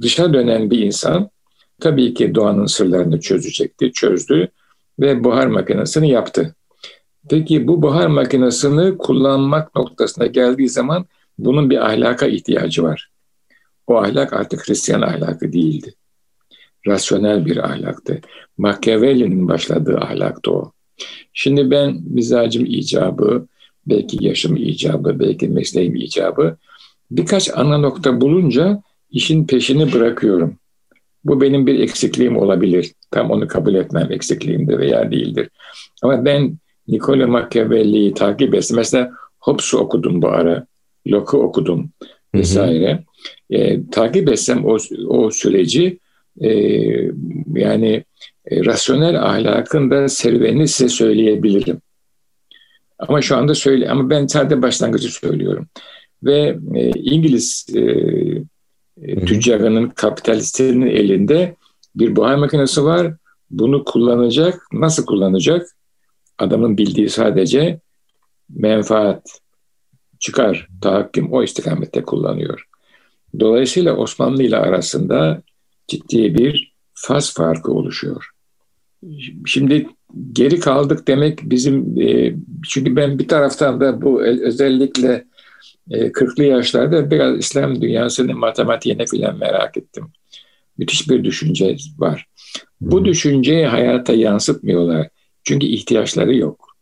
dışa 0.01 0.35
dönen 0.35 0.71
bir 0.71 0.79
insan 0.79 1.31
tabii 1.81 2.15
ki 2.15 2.35
doğanın 2.35 2.67
sırlarını 2.67 3.21
çözecekti, 3.21 3.93
çözdü 3.93 4.49
ve 5.01 5.25
buhar 5.25 5.47
makinesini 5.47 6.11
yaptı. 6.11 6.55
Peki 7.31 7.69
bu 7.69 7.83
buhar 7.83 8.07
makinesini 8.07 8.99
kullanmak 8.99 9.77
noktasına 9.77 10.27
geldiği 10.27 10.69
zaman 10.69 11.07
bunun 11.39 11.71
bir 11.71 11.87
ahlaka 11.87 12.27
ihtiyacı 12.27 12.83
var. 12.83 13.11
O 13.87 13.97
ahlak 13.97 14.33
artık 14.33 14.69
Hristiyan 14.69 15.03
ahlakı 15.03 15.53
değildi. 15.53 15.95
Rasyonel 16.87 17.47
bir 17.47 17.57
ahlaktı. 17.57 18.21
Machiavelli'nin 18.59 19.49
başladığı 19.49 19.99
ahlaktı 19.99 20.51
o. 20.53 20.73
Şimdi 21.33 21.71
ben 21.71 22.01
mizacım 22.11 22.65
icabı, 22.67 23.47
belki 23.87 24.25
yaşım 24.25 24.57
icabı, 24.57 25.21
belki 25.21 25.49
mesleğim 25.49 25.97
icabı 25.97 26.57
birkaç 27.11 27.51
ana 27.55 27.79
nokta 27.79 28.21
bulunca 28.21 28.83
işin 29.11 29.47
peşini 29.47 29.93
bırakıyorum. 29.93 30.57
Bu 31.25 31.41
benim 31.41 31.67
bir 31.67 31.81
eksikliğim 31.81 32.37
olabilir. 32.37 32.93
Tam 33.11 33.31
onu 33.31 33.49
kabul 33.49 33.75
etmem 33.75 34.13
eksikliğimdir 34.13 34.79
veya 34.79 35.11
değildir. 35.11 35.49
Ama 36.03 36.25
ben 36.25 36.59
Niccolo 36.89 37.29
Machiavelli'yi 37.29 38.15
takip 38.15 38.55
etsem, 38.55 38.77
mesela 38.77 39.13
Hobbes'u 39.39 39.79
okudum 39.79 40.23
bu 40.23 40.29
ara, 40.29 40.67
Locke'u 41.07 41.41
okudum 41.41 41.91
vesaire. 42.35 43.05
E, 43.51 43.91
takip 43.91 44.29
etsem 44.29 44.65
o, 44.65 44.77
o 45.09 45.31
süreci 45.31 45.99
e, 46.41 46.51
yani 47.55 48.05
e, 48.47 48.65
rasyonel 48.65 49.23
ahlakın 49.23 49.91
da 49.91 50.09
serüvenini 50.09 50.69
size 50.69 50.89
söyleyebilirim. 50.89 51.81
Ama 52.99 53.23
şu 53.23 53.37
anda 53.37 53.55
söyle 53.55 53.91
ama 53.91 54.11
ben 54.11 54.27
sadece 54.27 54.63
başlangıcı 54.63 55.09
söylüyorum. 55.09 55.67
Ve 56.23 56.59
e, 56.75 56.91
İngiliz 56.91 57.67
e, 57.75 57.81
e, 59.03 59.25
tüccarının, 59.25 59.89
kapitalistinin 59.89 60.87
elinde 60.87 61.57
bir 61.97 62.17
buhar 62.17 62.35
makinesi 62.35 62.85
var. 62.85 63.15
Bunu 63.51 63.85
kullanacak. 63.85 64.63
Nasıl 64.73 65.07
kullanacak? 65.07 65.67
Adamın 66.39 66.79
bildiği 66.79 67.09
sadece 67.09 67.81
menfaat, 68.51 69.41
çıkar, 70.19 70.69
tahakküm 70.81 71.33
o 71.33 71.43
istikamette 71.43 72.03
kullanıyor. 72.03 72.65
Dolayısıyla 73.41 73.97
Osmanlı 73.97 74.43
ile 74.43 74.57
arasında 74.57 75.43
ciddi 75.89 76.35
bir 76.35 76.75
faz 76.95 77.35
farkı 77.35 77.73
oluşuyor. 77.73 78.31
Şimdi 79.47 79.89
geri 80.33 80.61
kaldık 80.61 81.09
demek 81.09 81.41
bizim 81.43 82.01
e, 82.01 82.35
çünkü 82.69 82.97
ben 82.97 83.19
bir 83.19 83.29
taraftan 83.29 83.81
da 83.81 84.03
bu 84.03 84.23
özellikle 84.23 85.25
e, 85.91 86.07
40'lı 86.07 86.45
yaşlarda 86.45 87.11
biraz 87.11 87.39
İslam 87.39 87.83
dünyasının 87.83 88.39
matematiğine 88.39 89.07
filan 89.07 89.39
merak 89.39 89.77
ettim. 89.77 90.07
Müthiş 90.79 91.11
bir 91.11 91.25
düşünce 91.25 91.77
var. 91.99 92.27
Bu 92.81 93.05
düşünceyi 93.05 93.67
hayata 93.67 94.13
yansıtmıyorlar. 94.13 95.09
Çünkü 95.45 95.67
ihtiyaçları 95.67 96.37
yok. 96.37 96.77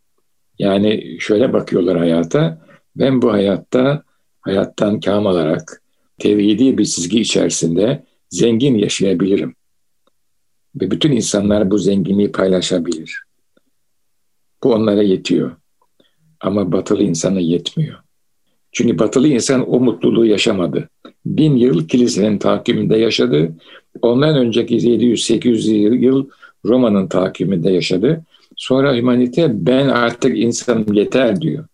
Yani 0.59 1.17
şöyle 1.19 1.53
bakıyorlar 1.53 1.97
hayata. 1.97 2.65
Ben 2.95 3.21
bu 3.21 3.31
hayatta 3.31 4.03
hayattan 4.41 4.99
kam 4.99 5.27
alarak 5.27 5.81
tevhidi 6.19 6.77
bir 6.77 6.85
çizgi 6.85 7.21
içerisinde 7.21 8.03
zengin 8.29 8.75
yaşayabilirim. 8.75 9.55
Ve 10.75 10.91
bütün 10.91 11.11
insanlar 11.11 11.71
bu 11.71 11.77
zenginliği 11.77 12.31
paylaşabilir. 12.31 13.23
Bu 14.63 14.73
onlara 14.73 15.01
yetiyor. 15.01 15.51
Ama 16.41 16.71
batılı 16.71 17.03
insana 17.03 17.39
yetmiyor. 17.39 17.99
Çünkü 18.71 18.99
batılı 18.99 19.27
insan 19.27 19.69
o 19.69 19.79
mutluluğu 19.79 20.25
yaşamadı. 20.25 20.89
Bin 21.25 21.55
yıl 21.55 21.87
kilisenin 21.87 22.37
takiminde 22.37 22.97
yaşadı. 22.97 23.55
Ondan 24.01 24.37
önceki 24.37 24.75
700-800 24.75 25.95
yıl 25.95 26.29
Roma'nın 26.65 27.07
takiminde 27.07 27.71
yaşadı. 27.71 28.23
Sonra 28.57 28.97
humanite 28.97 29.65
ben 29.65 29.87
artık 29.87 30.37
insanım 30.37 30.93
yeter 30.93 31.41
diyor. 31.41 31.65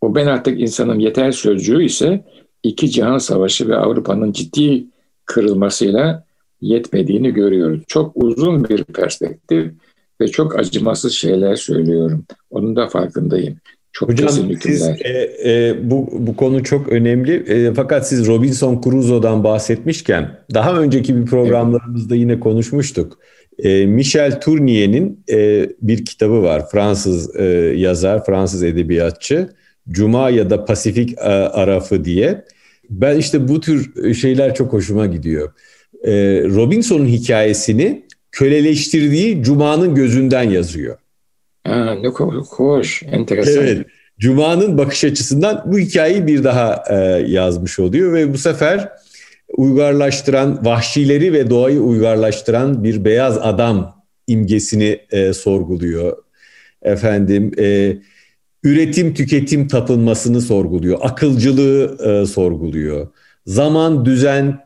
O 0.00 0.14
ben 0.14 0.26
artık 0.26 0.60
insanım 0.60 1.00
yeter 1.00 1.32
sözcüğü 1.32 1.84
ise 1.84 2.24
iki 2.62 2.90
cihan 2.90 3.18
savaşı 3.18 3.68
ve 3.68 3.76
Avrupa'nın 3.76 4.32
ciddi 4.32 4.86
kırılmasıyla 5.24 6.24
yetmediğini 6.60 7.30
görüyoruz. 7.30 7.82
Çok 7.88 8.12
uzun 8.14 8.68
bir 8.68 8.84
perspektif 8.84 9.72
ve 10.20 10.28
çok 10.28 10.58
acımasız 10.58 11.12
şeyler 11.12 11.56
söylüyorum. 11.56 12.24
Onun 12.50 12.76
da 12.76 12.88
farkındayım. 12.88 13.56
Çok 13.92 14.08
Hocam 14.08 14.28
siz 14.60 14.82
e, 14.82 15.30
e, 15.44 15.76
bu 15.90 16.08
bu 16.12 16.36
konu 16.36 16.64
çok 16.64 16.88
önemli. 16.88 17.32
E, 17.32 17.74
fakat 17.74 18.08
siz 18.08 18.26
Robinson 18.26 18.80
Crusoe'dan 18.84 19.44
bahsetmişken 19.44 20.38
daha 20.54 20.80
önceki 20.80 21.16
bir 21.16 21.26
programlarımızda 21.26 22.14
evet. 22.14 22.22
yine 22.22 22.40
konuşmuştuk. 22.40 23.18
E, 23.58 23.86
Michel 23.86 24.40
Tournier'in 24.40 25.24
e, 25.30 25.68
bir 25.82 26.04
kitabı 26.04 26.42
var. 26.42 26.68
Fransız 26.68 27.36
e, 27.36 27.44
yazar, 27.76 28.24
Fransız 28.24 28.62
edebiyatçı. 28.62 29.48
Cuma 29.88 30.30
ya 30.30 30.50
da 30.50 30.64
Pasifik 30.64 31.18
e, 31.18 31.20
Arafı 31.20 32.04
diye. 32.04 32.44
Ben 32.90 33.16
işte 33.16 33.48
bu 33.48 33.60
tür 33.60 34.14
şeyler 34.14 34.54
çok 34.54 34.72
hoşuma 34.72 35.06
gidiyor. 35.06 35.52
E, 36.04 36.12
Robinson'un 36.44 37.06
hikayesini 37.06 38.06
köleleştirdiği 38.32 39.42
Cuma'nın 39.42 39.94
gözünden 39.94 40.50
yazıyor. 40.50 40.96
Ha, 41.64 41.96
ne 42.02 42.08
hoş, 42.08 43.02
enteresan. 43.02 43.64
Evet, 43.64 43.86
Cuma'nın 44.18 44.78
bakış 44.78 45.04
açısından 45.04 45.62
bu 45.66 45.78
hikayeyi 45.78 46.26
bir 46.26 46.44
daha 46.44 46.84
e, 46.90 46.94
yazmış 47.28 47.78
oluyor 47.78 48.12
ve 48.12 48.32
bu 48.32 48.38
sefer 48.38 48.88
uygarlaştıran, 49.56 50.64
vahşileri 50.64 51.32
ve 51.32 51.50
doğayı 51.50 51.80
uygarlaştıran 51.80 52.84
bir 52.84 53.04
beyaz 53.04 53.38
adam 53.38 54.04
imgesini 54.26 55.00
e, 55.10 55.32
sorguluyor. 55.32 56.16
Efendim, 56.82 57.52
e, 57.58 57.96
üretim 58.64 59.14
tüketim 59.14 59.68
tapınmasını 59.68 60.40
sorguluyor, 60.40 60.98
akılcılığı 61.02 61.98
e, 62.04 62.26
sorguluyor. 62.26 63.08
Zaman, 63.46 64.04
düzen, 64.04 64.58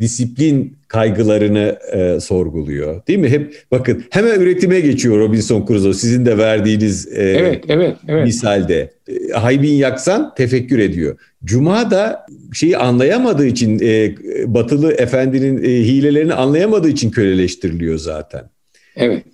disiplin 0.00 0.76
kaygılarını 0.88 1.78
e, 1.92 2.20
sorguluyor. 2.20 3.06
Değil 3.06 3.18
mi? 3.18 3.28
Hep 3.28 3.64
bakın 3.70 4.04
hemen 4.10 4.40
üretime 4.40 4.80
geçiyor 4.80 5.18
Robinson 5.18 5.66
Crusoe 5.66 5.94
sizin 5.94 6.26
de 6.26 6.38
verdiğiniz 6.38 7.08
e, 7.12 7.22
evet, 7.22 7.64
evet, 7.68 7.96
evet. 8.08 8.24
misalde. 8.24 8.92
E, 9.08 9.32
haybin 9.32 9.74
yaksan 9.74 10.34
tefekkür 10.34 10.78
ediyor. 10.78 11.18
Cuma 11.44 11.90
da 11.90 12.26
şeyi 12.52 12.76
anlayamadığı 12.76 13.46
için 13.46 13.80
e, 13.82 14.14
batılı 14.54 14.92
efendinin 14.92 15.62
e, 15.62 15.68
hilelerini 15.68 16.34
anlayamadığı 16.34 16.88
için 16.88 17.10
köleleştiriliyor 17.10 17.98
zaten. 17.98 18.50
Evet. 18.96 19.24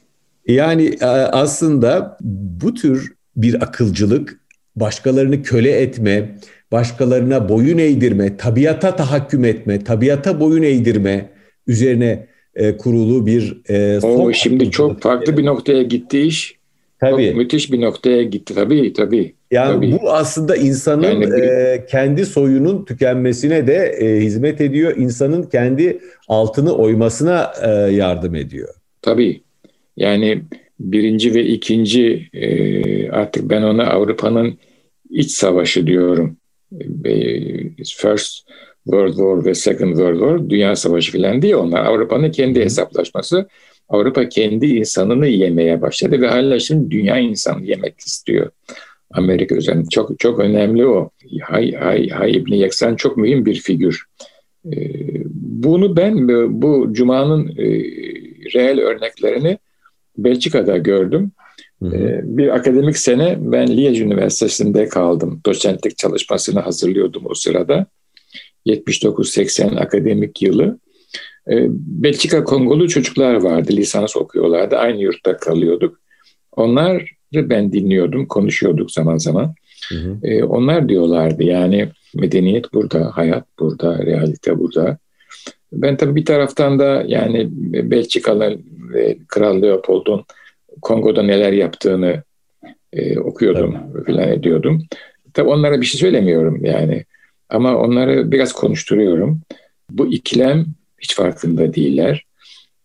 Yani 0.47 0.87
e, 1.01 1.07
aslında 1.07 2.19
bu 2.61 2.75
tür 2.75 3.13
bir 3.37 3.63
akılcılık 3.63 4.41
başkalarını 4.77 5.43
köle 5.43 5.71
etme, 5.71 6.39
başkalarına 6.73 7.49
boyun 7.49 7.79
eğdirme, 7.79 8.37
tabiata 8.37 8.97
tahakküm 8.97 9.45
etme, 9.45 9.85
tabiata 9.85 10.41
boyun 10.41 10.63
eğdirme 10.63 11.31
üzerine 11.67 12.27
e, 12.55 12.77
kurulu 12.77 13.27
bir 13.27 13.61
e, 13.69 13.99
o 14.03 14.33
şimdi 14.33 14.71
çok 14.71 15.03
farklı 15.03 15.37
bir 15.37 15.45
noktaya 15.47 15.83
gitti 15.83 16.21
iş. 16.21 16.57
Tabii. 17.01 17.27
Çok 17.27 17.37
müthiş 17.37 17.73
bir 17.73 17.81
noktaya 17.81 18.23
gitti 18.23 18.55
tabii 18.55 18.93
tabii. 18.93 19.35
Yani 19.51 19.75
tabii. 19.75 19.93
bu 19.93 20.13
aslında 20.13 20.57
insanın 20.57 21.03
yani 21.03 21.27
bir... 21.27 21.33
e, 21.33 21.87
kendi 21.91 22.27
soyunun 22.27 22.85
tükenmesine 22.85 23.67
de 23.67 23.75
e, 23.75 24.21
hizmet 24.21 24.61
ediyor. 24.61 24.97
İnsanın 24.97 25.43
kendi 25.43 26.01
altını 26.29 26.73
oymasına 26.73 27.53
e, 27.63 27.71
yardım 27.93 28.35
ediyor. 28.35 28.75
Tabii. 29.03 29.41
Yani 29.97 30.43
birinci 30.81 31.35
ve 31.35 31.45
ikinci 31.45 32.29
e, 32.33 33.11
artık 33.11 33.51
ben 33.51 33.63
ona 33.63 33.87
Avrupa'nın 33.87 34.59
iç 35.11 35.31
savaşı 35.31 35.87
diyorum. 35.87 36.37
First 37.97 38.47
World 38.85 39.17
War 39.17 39.45
ve 39.45 39.55
Second 39.55 39.89
World 39.89 40.19
War 40.19 40.51
Dünya 40.51 40.77
Savaşı 40.77 41.13
filan 41.13 41.43
değil 41.43 41.55
onlar. 41.55 41.85
Avrupa'nın 41.85 42.31
kendi 42.31 42.61
hesaplaşması. 42.61 43.49
Avrupa 43.89 44.29
kendi 44.29 44.67
insanını 44.67 45.27
yemeye 45.27 45.83
başladı 45.83 46.21
ve 46.21 46.29
hala 46.29 46.59
şimdi 46.59 46.91
dünya 46.91 47.19
insanı 47.19 47.65
yemek 47.65 48.01
istiyor. 48.01 48.51
Amerika 49.11 49.55
üzerinde 49.55 49.89
çok 49.91 50.19
çok 50.19 50.39
önemli 50.39 50.87
o. 50.87 51.11
Hay, 51.43 51.73
Hay, 51.73 52.09
Hay 52.09 52.37
İbni 52.37 52.59
Yeksan 52.59 52.97
çok 52.97 53.17
mühim 53.17 53.47
bir 53.47 53.55
figür. 53.55 54.05
Ee, 54.73 54.79
bunu 55.35 55.97
ben 55.97 56.29
bu 56.63 56.89
Cuma'nın 56.93 57.49
e, 57.49 57.65
reel 58.55 58.81
örneklerini 58.81 59.59
Belçika'da 60.19 60.77
gördüm. 60.77 61.33
Hı 61.83 61.89
hı. 61.89 61.97
Ee, 61.97 62.21
bir 62.25 62.49
akademik 62.49 62.99
sene 62.99 63.37
ben 63.41 63.67
Liège 63.67 64.03
Üniversitesi'nde 64.03 64.89
kaldım. 64.89 65.41
Doçentlik 65.47 65.99
çalışmasını 65.99 66.61
hazırlıyordum 66.61 67.23
o 67.27 67.35
sırada. 67.35 67.87
79-80 68.67 69.79
akademik 69.79 70.43
yılı. 70.43 70.79
Ee, 71.51 71.67
Belçika 71.71 72.45
Kongolu 72.45 72.89
çocuklar 72.89 73.35
vardı, 73.35 73.73
lisans 73.73 74.17
okuyorlardı. 74.17 74.77
Aynı 74.77 75.03
yurtta 75.03 75.37
kalıyorduk. 75.37 76.01
Onları 76.53 77.05
ben 77.35 77.73
dinliyordum, 77.73 78.27
konuşuyorduk 78.27 78.91
zaman 78.91 79.17
zaman. 79.17 79.55
Hı 79.89 79.95
hı. 79.95 80.19
Ee, 80.23 80.45
onlar 80.45 80.89
diyorlardı 80.89 81.43
yani 81.43 81.89
medeniyet 82.15 82.73
burada, 82.75 83.11
hayat 83.17 83.45
burada, 83.59 84.07
realite 84.07 84.59
burada. 84.59 84.99
Ben 85.73 85.97
tabii 85.97 86.15
bir 86.15 86.25
taraftan 86.25 86.79
da 86.79 87.05
yani 87.07 87.49
Belçikalı 87.91 88.59
Kral 89.29 89.63
Leopold'un 89.63 90.25
Kongo'da 90.83 91.23
neler 91.23 91.53
yaptığını 91.53 92.23
e, 92.93 93.19
okuyordum 93.19 93.77
evet. 93.95 94.07
falan 94.07 94.29
ediyordum. 94.29 94.83
Tabii 95.35 95.49
onlara 95.49 95.81
bir 95.81 95.87
şey 95.87 96.01
söylemiyorum 96.01 96.65
yani. 96.65 97.05
Ama 97.49 97.77
onları 97.77 98.33
biraz 98.33 98.53
konuşturuyorum. 98.53 99.41
Bu 99.91 100.07
ikilem 100.07 100.67
hiç 100.99 101.15
farkında 101.15 101.75
değiller. 101.75 102.27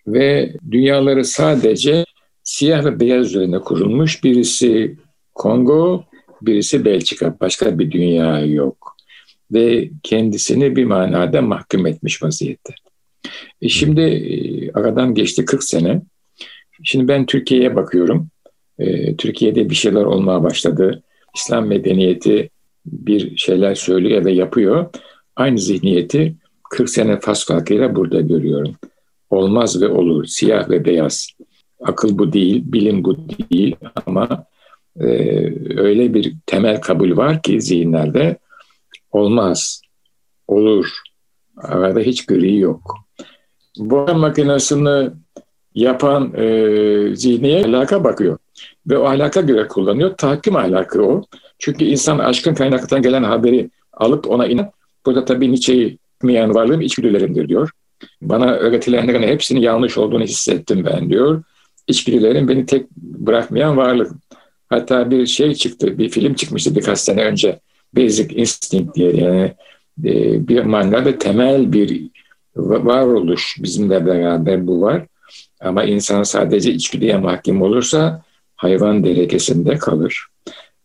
Ve 0.08 0.54
dünyaları 0.72 1.26
sadece 1.26 2.06
siyah 2.44 2.86
ve 2.86 3.00
beyaz 3.00 3.28
üzerine 3.28 3.60
kurulmuş. 3.60 4.24
Birisi 4.24 4.98
Kongo, 5.34 6.04
birisi 6.42 6.86
Belçika. 6.86 7.36
Başka 7.42 7.80
bir 7.80 7.92
dünya 7.92 8.40
yok. 8.46 8.96
Ve 9.52 9.90
kendisini 10.04 10.76
bir 10.76 10.86
manada 10.86 11.42
mahkum 11.42 11.88
etmiş 11.88 12.24
vaziyette. 12.24 12.74
E 13.62 13.70
şimdi 13.70 14.02
e, 14.02 14.72
aradan 14.72 15.14
geçti 15.16 15.46
40 15.46 15.64
sene. 15.64 16.02
Şimdi 16.84 17.08
ben 17.08 17.26
Türkiye'ye 17.26 17.76
bakıyorum. 17.76 18.28
E, 18.80 19.16
Türkiye'de 19.16 19.70
bir 19.70 19.76
şeyler 19.76 20.04
olmaya 20.04 20.44
başladı. 20.44 21.04
İslam 21.36 21.68
medeniyeti 21.68 22.50
bir 22.86 23.38
şeyler 23.38 23.76
söylüyor 23.76 24.26
ve 24.26 24.32
yapıyor. 24.32 24.90
Aynı 25.36 25.58
zihniyeti 25.58 26.36
40 26.70 26.90
sene 26.90 27.20
faz 27.20 27.46
farkıyla 27.46 27.96
burada 27.96 28.22
görüyorum. 28.22 28.76
Olmaz 29.30 29.82
ve 29.82 29.88
olur, 29.88 30.26
siyah 30.26 30.70
ve 30.70 30.86
beyaz. 30.86 31.30
Akıl 31.84 32.18
bu 32.18 32.34
değil, 32.34 32.64
bilim 32.66 33.04
bu 33.04 33.18
değil 33.30 33.76
ama 34.06 34.46
e, 35.00 35.08
öyle 35.78 36.14
bir 36.14 36.34
temel 36.46 36.82
kabul 36.82 37.18
var 37.18 37.42
ki 37.42 37.62
zihinlerde 37.62 38.38
olmaz, 39.12 39.82
olur. 40.48 40.88
Arada 41.58 42.00
hiç 42.00 42.26
gri 42.26 42.58
yok. 42.58 42.98
Bu 43.78 43.96
makinesini 44.16 45.10
yapan 45.76 46.34
e, 46.38 47.16
zihniyet 47.16 47.66
alaka 47.66 48.04
bakıyor. 48.04 48.38
Ve 48.88 48.98
o 48.98 49.06
alaka 49.06 49.42
göre 49.42 49.68
kullanıyor. 49.68 50.18
Tahkim 50.18 50.56
ahlakı 50.56 51.04
o. 51.04 51.24
Çünkü 51.60 51.86
insan 51.86 52.20
aşkın 52.20 52.54
kaynaktan 52.54 53.02
gelen 53.02 53.24
haberi 53.24 53.70
alıp 53.94 54.30
ona 54.30 54.48
inan. 54.48 54.72
Burada 55.06 55.26
tabii 55.26 55.52
Nietzsche'yi 55.52 55.98
etmeyen 56.16 56.56
varlığım 56.56 56.82
içgüdülerimdir 56.82 57.50
diyor. 57.50 57.70
Bana 58.22 58.54
öğretilenlerin 58.54 59.24
hepsinin 59.24 59.62
yanlış 59.62 59.98
olduğunu 59.98 60.24
hissettim 60.24 60.86
ben 60.86 61.10
diyor. 61.10 61.44
İçgüdülerim 61.88 62.48
beni 62.48 62.66
tek 62.66 62.92
bırakmayan 62.98 63.78
varlık. 63.78 64.12
Hatta 64.70 65.12
bir 65.12 65.26
şey 65.26 65.54
çıktı, 65.54 65.98
bir 65.98 66.10
film 66.10 66.34
çıkmıştı 66.34 66.76
birkaç 66.76 67.00
sene 67.00 67.24
önce. 67.24 67.60
Basic 67.96 68.36
Instinct 68.36 68.96
diye 68.96 69.12
yani 69.12 69.54
e, 70.06 70.48
bir 70.48 70.64
manada 70.64 71.18
temel 71.18 71.74
bir 71.74 72.10
varoluş 72.56 73.58
bizimle 73.64 74.06
beraber 74.06 74.68
bu 74.68 74.82
var. 74.82 75.06
Ama 75.62 75.84
insan 75.84 76.24
sadece 76.24 76.72
içgüdüye 76.72 77.18
mahkum 77.18 77.62
olursa 77.62 78.22
hayvan 78.56 79.04
derekesinde 79.04 79.78
kalır. 79.78 80.28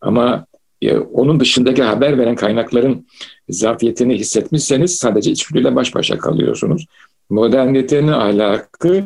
Ama 0.01 0.47
e, 0.83 0.97
onun 0.99 1.41
dışındaki 1.41 1.83
haber 1.83 2.19
veren 2.19 2.37
kaynakların 2.37 3.07
zafiyetini 3.49 4.15
hissetmişseniz 4.15 4.97
sadece 4.97 5.31
içgüdüyle 5.31 5.77
baş 5.77 5.95
başa 5.95 6.19
kalıyorsunuz. 6.19 6.87
Modernitenin 7.31 8.09
ahlakı 8.09 9.05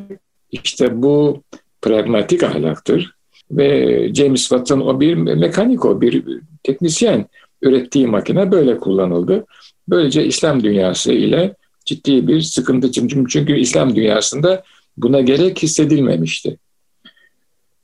işte 0.52 1.02
bu 1.02 1.42
pragmatik 1.82 2.42
ahlaktır. 2.42 3.14
Ve 3.50 4.10
James 4.14 4.40
Watt'ın 4.40 4.80
o 4.80 5.00
bir 5.00 5.14
mekanik 5.14 5.84
o 5.84 6.00
bir 6.00 6.24
teknisyen 6.62 7.26
ürettiği 7.62 8.06
makine 8.06 8.52
böyle 8.52 8.78
kullanıldı. 8.78 9.44
Böylece 9.88 10.24
İslam 10.24 10.62
dünyası 10.62 11.12
ile 11.12 11.54
ciddi 11.84 12.28
bir 12.28 12.40
sıkıntı 12.40 12.92
çünkü 12.92 13.58
İslam 13.58 13.96
dünyasında 13.96 14.62
buna 15.02 15.20
gerek 15.20 15.62
hissedilmemişti. 15.62 16.58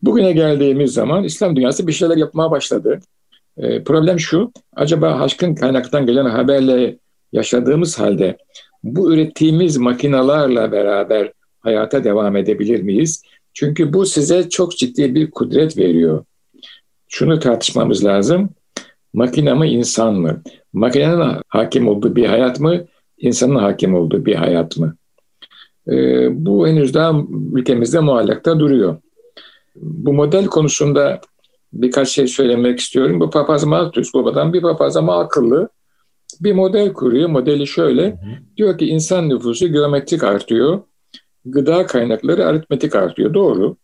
Bugüne 0.02 0.32
geldiğimiz 0.32 0.92
zaman 0.92 1.24
İslam 1.24 1.56
dünyası 1.56 1.86
bir 1.86 1.92
şeyler 1.92 2.16
yapmaya 2.16 2.50
başladı. 2.50 3.00
E, 3.58 3.84
problem 3.84 4.20
şu, 4.20 4.52
acaba 4.76 5.20
haşkın 5.20 5.54
kaynaktan 5.54 6.06
gelen 6.06 6.24
haberle 6.24 6.98
yaşadığımız 7.32 7.98
halde 7.98 8.36
bu 8.84 9.14
ürettiğimiz 9.14 9.76
makinalarla 9.76 10.72
beraber 10.72 11.32
hayata 11.60 12.04
devam 12.04 12.36
edebilir 12.36 12.82
miyiz? 12.82 13.22
Çünkü 13.54 13.92
bu 13.92 14.06
size 14.06 14.48
çok 14.48 14.76
ciddi 14.76 15.14
bir 15.14 15.30
kudret 15.30 15.78
veriyor. 15.78 16.24
Şunu 17.08 17.40
tartışmamız 17.40 18.04
lazım. 18.04 18.50
Makine 19.14 19.54
mi 19.54 19.70
insan 19.70 20.14
mı? 20.14 20.42
Makinenin 20.72 21.40
hakim 21.48 21.88
olduğu 21.88 22.16
bir 22.16 22.26
hayat 22.26 22.60
mı? 22.60 22.84
İnsanın 23.18 23.56
hakim 23.56 23.94
olduğu 23.94 24.26
bir 24.26 24.34
hayat 24.34 24.76
mı? 24.76 24.96
Ee, 25.90 26.28
bu 26.46 26.68
henüz 26.68 26.94
daha 26.94 27.12
ülkemizde 27.54 28.00
muallakta 28.00 28.60
duruyor. 28.60 28.96
Bu 29.76 30.12
model 30.12 30.46
konusunda 30.46 31.20
birkaç 31.72 32.08
şey 32.08 32.26
söylemek 32.26 32.80
istiyorum. 32.80 33.20
Bu 33.20 33.30
papaz 33.30 33.64
Malthus 33.64 34.14
babadan 34.14 34.52
bir 34.52 34.62
papaz 34.62 34.96
ama 34.96 35.18
akıllı 35.18 35.68
bir 36.40 36.52
model 36.52 36.92
kuruyor. 36.92 37.28
Modeli 37.28 37.66
şöyle. 37.66 38.02
Hı 38.02 38.08
hı. 38.08 38.56
Diyor 38.56 38.78
ki 38.78 38.86
insan 38.86 39.28
nüfusu 39.28 39.72
geometrik 39.72 40.24
artıyor. 40.24 40.80
Gıda 41.44 41.86
kaynakları 41.86 42.46
aritmetik 42.46 42.94
artıyor. 42.94 43.34
Doğru. 43.34 43.76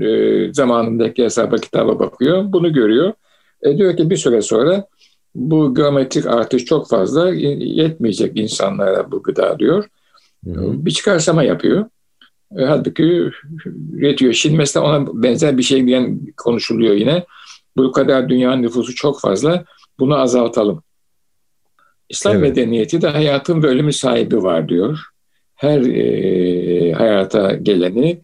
E, 0.00 0.52
zamanındaki 0.52 1.24
hesaba 1.24 1.56
kitaba 1.56 1.98
bakıyor. 1.98 2.44
Bunu 2.52 2.72
görüyor. 2.72 3.12
E, 3.62 3.78
diyor 3.78 3.96
ki 3.96 4.10
bir 4.10 4.16
süre 4.16 4.42
sonra 4.42 4.86
bu 5.34 5.74
geometrik 5.74 6.26
artış 6.26 6.64
çok 6.64 6.88
fazla 6.88 7.30
yetmeyecek 7.30 8.36
insanlara 8.38 9.10
bu 9.10 9.22
gıda 9.22 9.58
diyor. 9.58 9.84
Hı 10.44 10.50
hı. 10.50 10.86
Bir 10.86 10.90
çıkarsama 10.90 11.42
yapıyor. 11.42 11.86
E, 12.58 12.64
halbuki 12.64 13.30
üretiyor. 13.92 14.32
Şimdi 14.32 14.56
mesela 14.56 14.86
ona 14.86 15.22
benzer 15.22 15.58
bir 15.58 15.62
şey 15.62 15.86
diyen 15.86 16.20
konuşuluyor 16.36 16.94
yine. 16.94 17.26
Bu 17.76 17.92
kadar 17.92 18.28
dünyanın 18.28 18.62
nüfusu 18.62 18.94
çok 18.94 19.20
fazla. 19.20 19.64
Bunu 19.98 20.16
azaltalım. 20.16 20.82
İslam 22.08 22.36
evet. 22.36 22.56
medeniyeti 22.56 23.02
de 23.02 23.08
hayatın 23.08 23.62
bölümü 23.62 23.92
sahibi 23.92 24.42
var 24.42 24.68
diyor. 24.68 24.98
Her 25.54 25.80
e, 25.80 26.92
hayata 26.92 27.52
geleni 27.54 28.20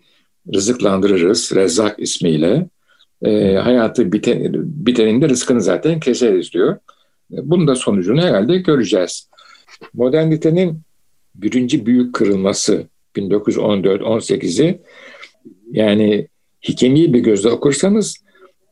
rızıklandırırız 0.55 1.53
Rezzak 1.55 1.99
ismiyle. 1.99 2.69
E, 3.23 3.55
hayatı 3.55 4.13
biten, 4.13 4.51
biteninde 4.87 5.29
rızkını 5.29 5.61
zaten 5.61 6.01
keseriz 6.01 6.53
diyor. 6.53 6.77
E, 7.33 7.37
bunun 7.51 7.67
da 7.67 7.75
sonucunu 7.75 8.23
herhalde 8.23 8.57
göreceğiz. 8.59 9.29
Modernitenin 9.95 10.81
birinci 11.35 11.87
büyük 11.87 12.15
kırılması 12.15 12.87
1914-18'i 13.17 14.81
yani 15.73 16.29
hikemi 16.69 17.15
bir 17.15 17.21
gözle 17.21 17.51
okursanız 17.51 18.25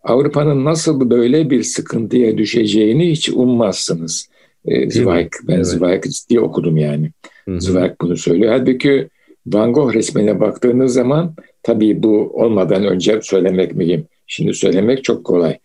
Avrupa'nın 0.02 0.64
nasıl 0.64 1.10
böyle 1.10 1.50
bir 1.50 1.62
sıkıntıya 1.62 2.38
düşeceğini 2.38 3.10
hiç 3.10 3.28
ummazsınız. 3.28 4.28
E, 4.64 4.90
Zweig, 4.90 5.32
ben 5.48 5.54
evet. 5.54 5.66
Zweig 5.66 6.04
diye 6.28 6.40
okudum 6.40 6.76
yani. 6.76 7.10
Hı-hı. 7.44 7.60
Zweig 7.60 7.92
bunu 8.00 8.16
söylüyor. 8.16 8.52
Halbuki 8.52 9.08
Van 9.46 9.72
Gogh 9.72 9.94
resmine 9.94 10.40
baktığınız 10.40 10.92
zaman 10.92 11.34
tabii 11.62 12.02
bu 12.02 12.30
olmadan 12.34 12.84
önce 12.84 13.20
söylemek 13.22 13.74
mühim. 13.74 14.06
Şimdi 14.26 14.54
söylemek 14.54 15.04
çok 15.04 15.24
kolay. 15.24 15.58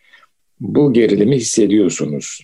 Bu 0.60 0.94
gerilimi 0.94 1.36
hissediyorsunuz. 1.36 2.42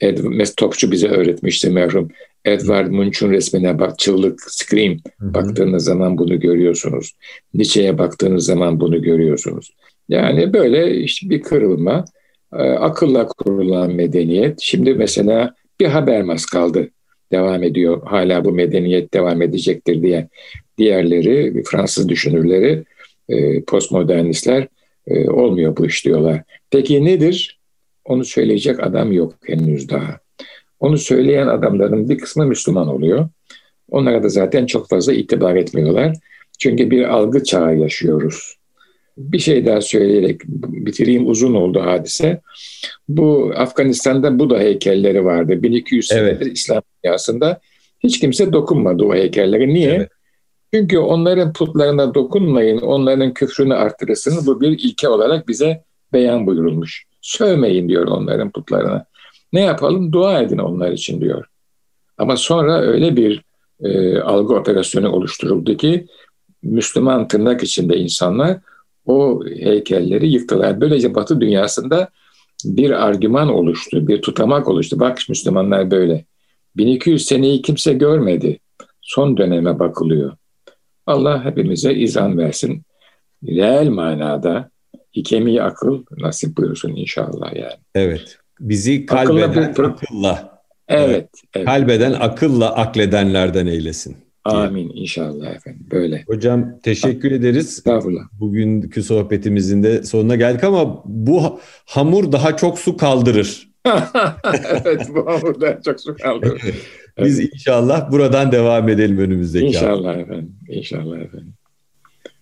Ed, 0.00 0.18
Topçu 0.56 0.90
bize 0.90 1.08
öğretmişti 1.08 1.70
merhum. 1.70 2.08
Edward 2.44 2.90
Munch'un 2.90 3.30
resmine 3.30 3.78
bak, 3.78 3.98
çığlık, 3.98 4.40
scream 4.40 4.92
Hı-hı. 4.92 5.34
baktığınız 5.34 5.84
zaman 5.84 6.18
bunu 6.18 6.40
görüyorsunuz. 6.40 7.12
Nietzsche'ye 7.54 7.98
baktığınız 7.98 8.44
zaman 8.44 8.80
bunu 8.80 9.02
görüyorsunuz. 9.02 9.70
Yani 10.08 10.52
böyle 10.52 10.96
işte 10.96 11.30
bir 11.30 11.42
kırılma, 11.42 12.04
e, 12.52 12.62
akılla 12.62 13.26
kurulan 13.26 13.94
medeniyet. 13.94 14.60
Şimdi 14.60 14.94
mesela 14.94 15.54
bir 15.80 15.86
Habermas 15.86 16.46
kaldı, 16.46 16.90
devam 17.32 17.62
ediyor. 17.62 18.02
Hala 18.06 18.44
bu 18.44 18.52
medeniyet 18.52 19.14
devam 19.14 19.42
edecektir 19.42 20.02
diye. 20.02 20.28
Diğerleri, 20.78 21.62
Fransız 21.62 22.08
düşünürleri, 22.08 22.84
e, 23.28 23.62
postmodernistler 23.62 24.68
e, 25.06 25.30
olmuyor 25.30 25.76
bu 25.76 25.86
iş 25.86 26.04
diyorlar. 26.04 26.42
Peki 26.70 27.04
nedir? 27.04 27.59
Onu 28.04 28.24
söyleyecek 28.24 28.80
adam 28.80 29.12
yok 29.12 29.34
henüz 29.44 29.88
daha. 29.88 30.20
Onu 30.80 30.98
söyleyen 30.98 31.46
adamların 31.46 32.08
bir 32.08 32.18
kısmı 32.18 32.46
Müslüman 32.46 32.88
oluyor. 32.88 33.28
Onlara 33.90 34.22
da 34.22 34.28
zaten 34.28 34.66
çok 34.66 34.88
fazla 34.88 35.12
itibar 35.12 35.56
etmiyorlar. 35.56 36.16
Çünkü 36.58 36.90
bir 36.90 37.04
algı 37.04 37.44
çağı 37.44 37.76
yaşıyoruz. 37.76 38.56
Bir 39.18 39.38
şey 39.38 39.66
daha 39.66 39.80
söyleyerek 39.80 40.40
bitireyim 40.46 41.28
uzun 41.28 41.54
oldu 41.54 41.80
hadise. 41.80 42.40
Bu 43.08 43.52
Afganistan'da 43.56 44.38
Buda 44.38 44.58
heykelleri 44.58 45.24
vardı. 45.24 45.62
1200 45.62 46.06
senedir 46.06 46.46
evet. 46.46 46.56
İslam 46.56 46.82
dünyasında. 47.04 47.60
Hiç 48.00 48.20
kimse 48.20 48.52
dokunmadı 48.52 49.04
o 49.04 49.14
heykellere. 49.14 49.68
Niye? 49.68 49.90
Evet. 49.90 50.10
Çünkü 50.74 50.98
onların 50.98 51.52
putlarına 51.52 52.14
dokunmayın, 52.14 52.78
onların 52.78 53.34
küfrünü 53.34 53.74
artırırsınız. 53.74 54.46
Bu 54.46 54.60
bir 54.60 54.68
ilke 54.68 55.08
olarak 55.08 55.48
bize 55.48 55.84
beyan 56.12 56.46
buyurulmuş. 56.46 57.04
Sövmeyin 57.30 57.88
diyor 57.88 58.06
onların 58.06 58.50
putlarına. 58.50 59.04
Ne 59.52 59.60
yapalım? 59.60 60.12
Dua 60.12 60.40
edin 60.40 60.58
onlar 60.58 60.92
için 60.92 61.20
diyor. 61.20 61.44
Ama 62.18 62.36
sonra 62.36 62.80
öyle 62.80 63.16
bir 63.16 63.42
e, 63.80 64.20
algı 64.20 64.54
operasyonu 64.54 65.12
oluşturuldu 65.12 65.76
ki 65.76 66.06
Müslüman 66.62 67.28
tırnak 67.28 67.62
içinde 67.62 67.96
insanlar 67.96 68.58
o 69.06 69.44
heykelleri 69.46 70.28
yıktılar. 70.28 70.80
Böylece 70.80 71.14
Batı 71.14 71.40
dünyasında 71.40 72.08
bir 72.64 73.06
argüman 73.06 73.48
oluştu, 73.48 74.08
bir 74.08 74.22
tutamak 74.22 74.68
oluştu. 74.68 75.00
Bak 75.00 75.18
Müslümanlar 75.28 75.90
böyle. 75.90 76.24
1200 76.76 77.26
seneyi 77.26 77.62
kimse 77.62 77.92
görmedi. 77.92 78.58
Son 79.02 79.36
döneme 79.36 79.78
bakılıyor. 79.78 80.32
Allah 81.06 81.44
hepimize 81.44 81.94
izan 81.94 82.38
versin. 82.38 82.82
Reel 83.46 83.88
manada 83.88 84.70
hikemi 85.16 85.62
akıl 85.62 86.04
nasip 86.18 86.56
buyursun 86.56 86.96
inşallah 86.96 87.56
yani. 87.56 87.80
Evet. 87.94 88.38
Bizi 88.60 89.06
kalbeden 89.06 89.62
akılla, 89.62 89.86
akılla 89.88 90.62
evet, 90.88 91.28
evet. 91.54 91.66
kalbeden 91.66 92.12
akılla 92.12 92.76
akledenlerden 92.76 93.66
eylesin. 93.66 94.16
Amin 94.44 94.90
inşallah 94.94 95.54
efendim. 95.54 95.86
Böyle. 95.90 96.24
Hocam 96.26 96.78
teşekkür 96.82 97.32
ederiz. 97.32 97.66
Estağfurullah. 97.66 98.22
Bugünkü 98.32 99.02
sohbetimizin 99.02 99.82
de 99.82 100.02
sonuna 100.02 100.36
geldik 100.36 100.64
ama 100.64 101.02
bu 101.04 101.60
hamur 101.86 102.32
daha 102.32 102.56
çok 102.56 102.78
su 102.78 102.96
kaldırır. 102.96 103.70
evet 104.84 105.08
bu 105.14 105.26
hamurda 105.26 105.80
çok 105.84 106.00
su 106.00 106.16
kaldı. 106.16 106.56
Biz 107.18 107.40
inşallah 107.40 108.12
buradan 108.12 108.52
devam 108.52 108.88
edelim 108.88 109.18
önümüzdeki 109.18 109.66
İnşallah 109.66 110.08
hafta. 110.08 110.20
efendim. 110.20 110.56
İnşallah 110.68 111.18
efendim. 111.18 111.54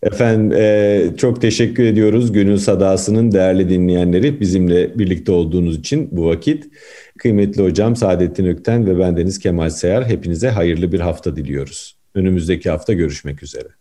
Efendim 0.03 0.59
e, 0.59 1.17
çok 1.17 1.41
teşekkür 1.41 1.85
ediyoruz 1.85 2.33
Gönül 2.33 2.57
Sadası'nın 2.57 3.33
değerli 3.33 3.69
dinleyenleri 3.69 4.41
bizimle 4.41 4.99
birlikte 4.99 5.33
olduğunuz 5.33 5.79
için 5.79 6.09
bu 6.13 6.27
vakit. 6.27 6.65
Kıymetli 7.19 7.63
hocam 7.63 7.97
Saadettin 7.97 8.47
Ökten 8.47 8.87
ve 8.87 8.99
bendeniz 8.99 9.39
Kemal 9.39 9.71
Seyar 9.71 10.09
hepinize 10.09 10.49
hayırlı 10.49 10.93
bir 10.93 11.01
hafta 11.01 11.37
diliyoruz. 11.37 11.97
Önümüzdeki 12.15 12.71
hafta 12.71 12.93
görüşmek 12.93 13.43
üzere. 13.43 13.78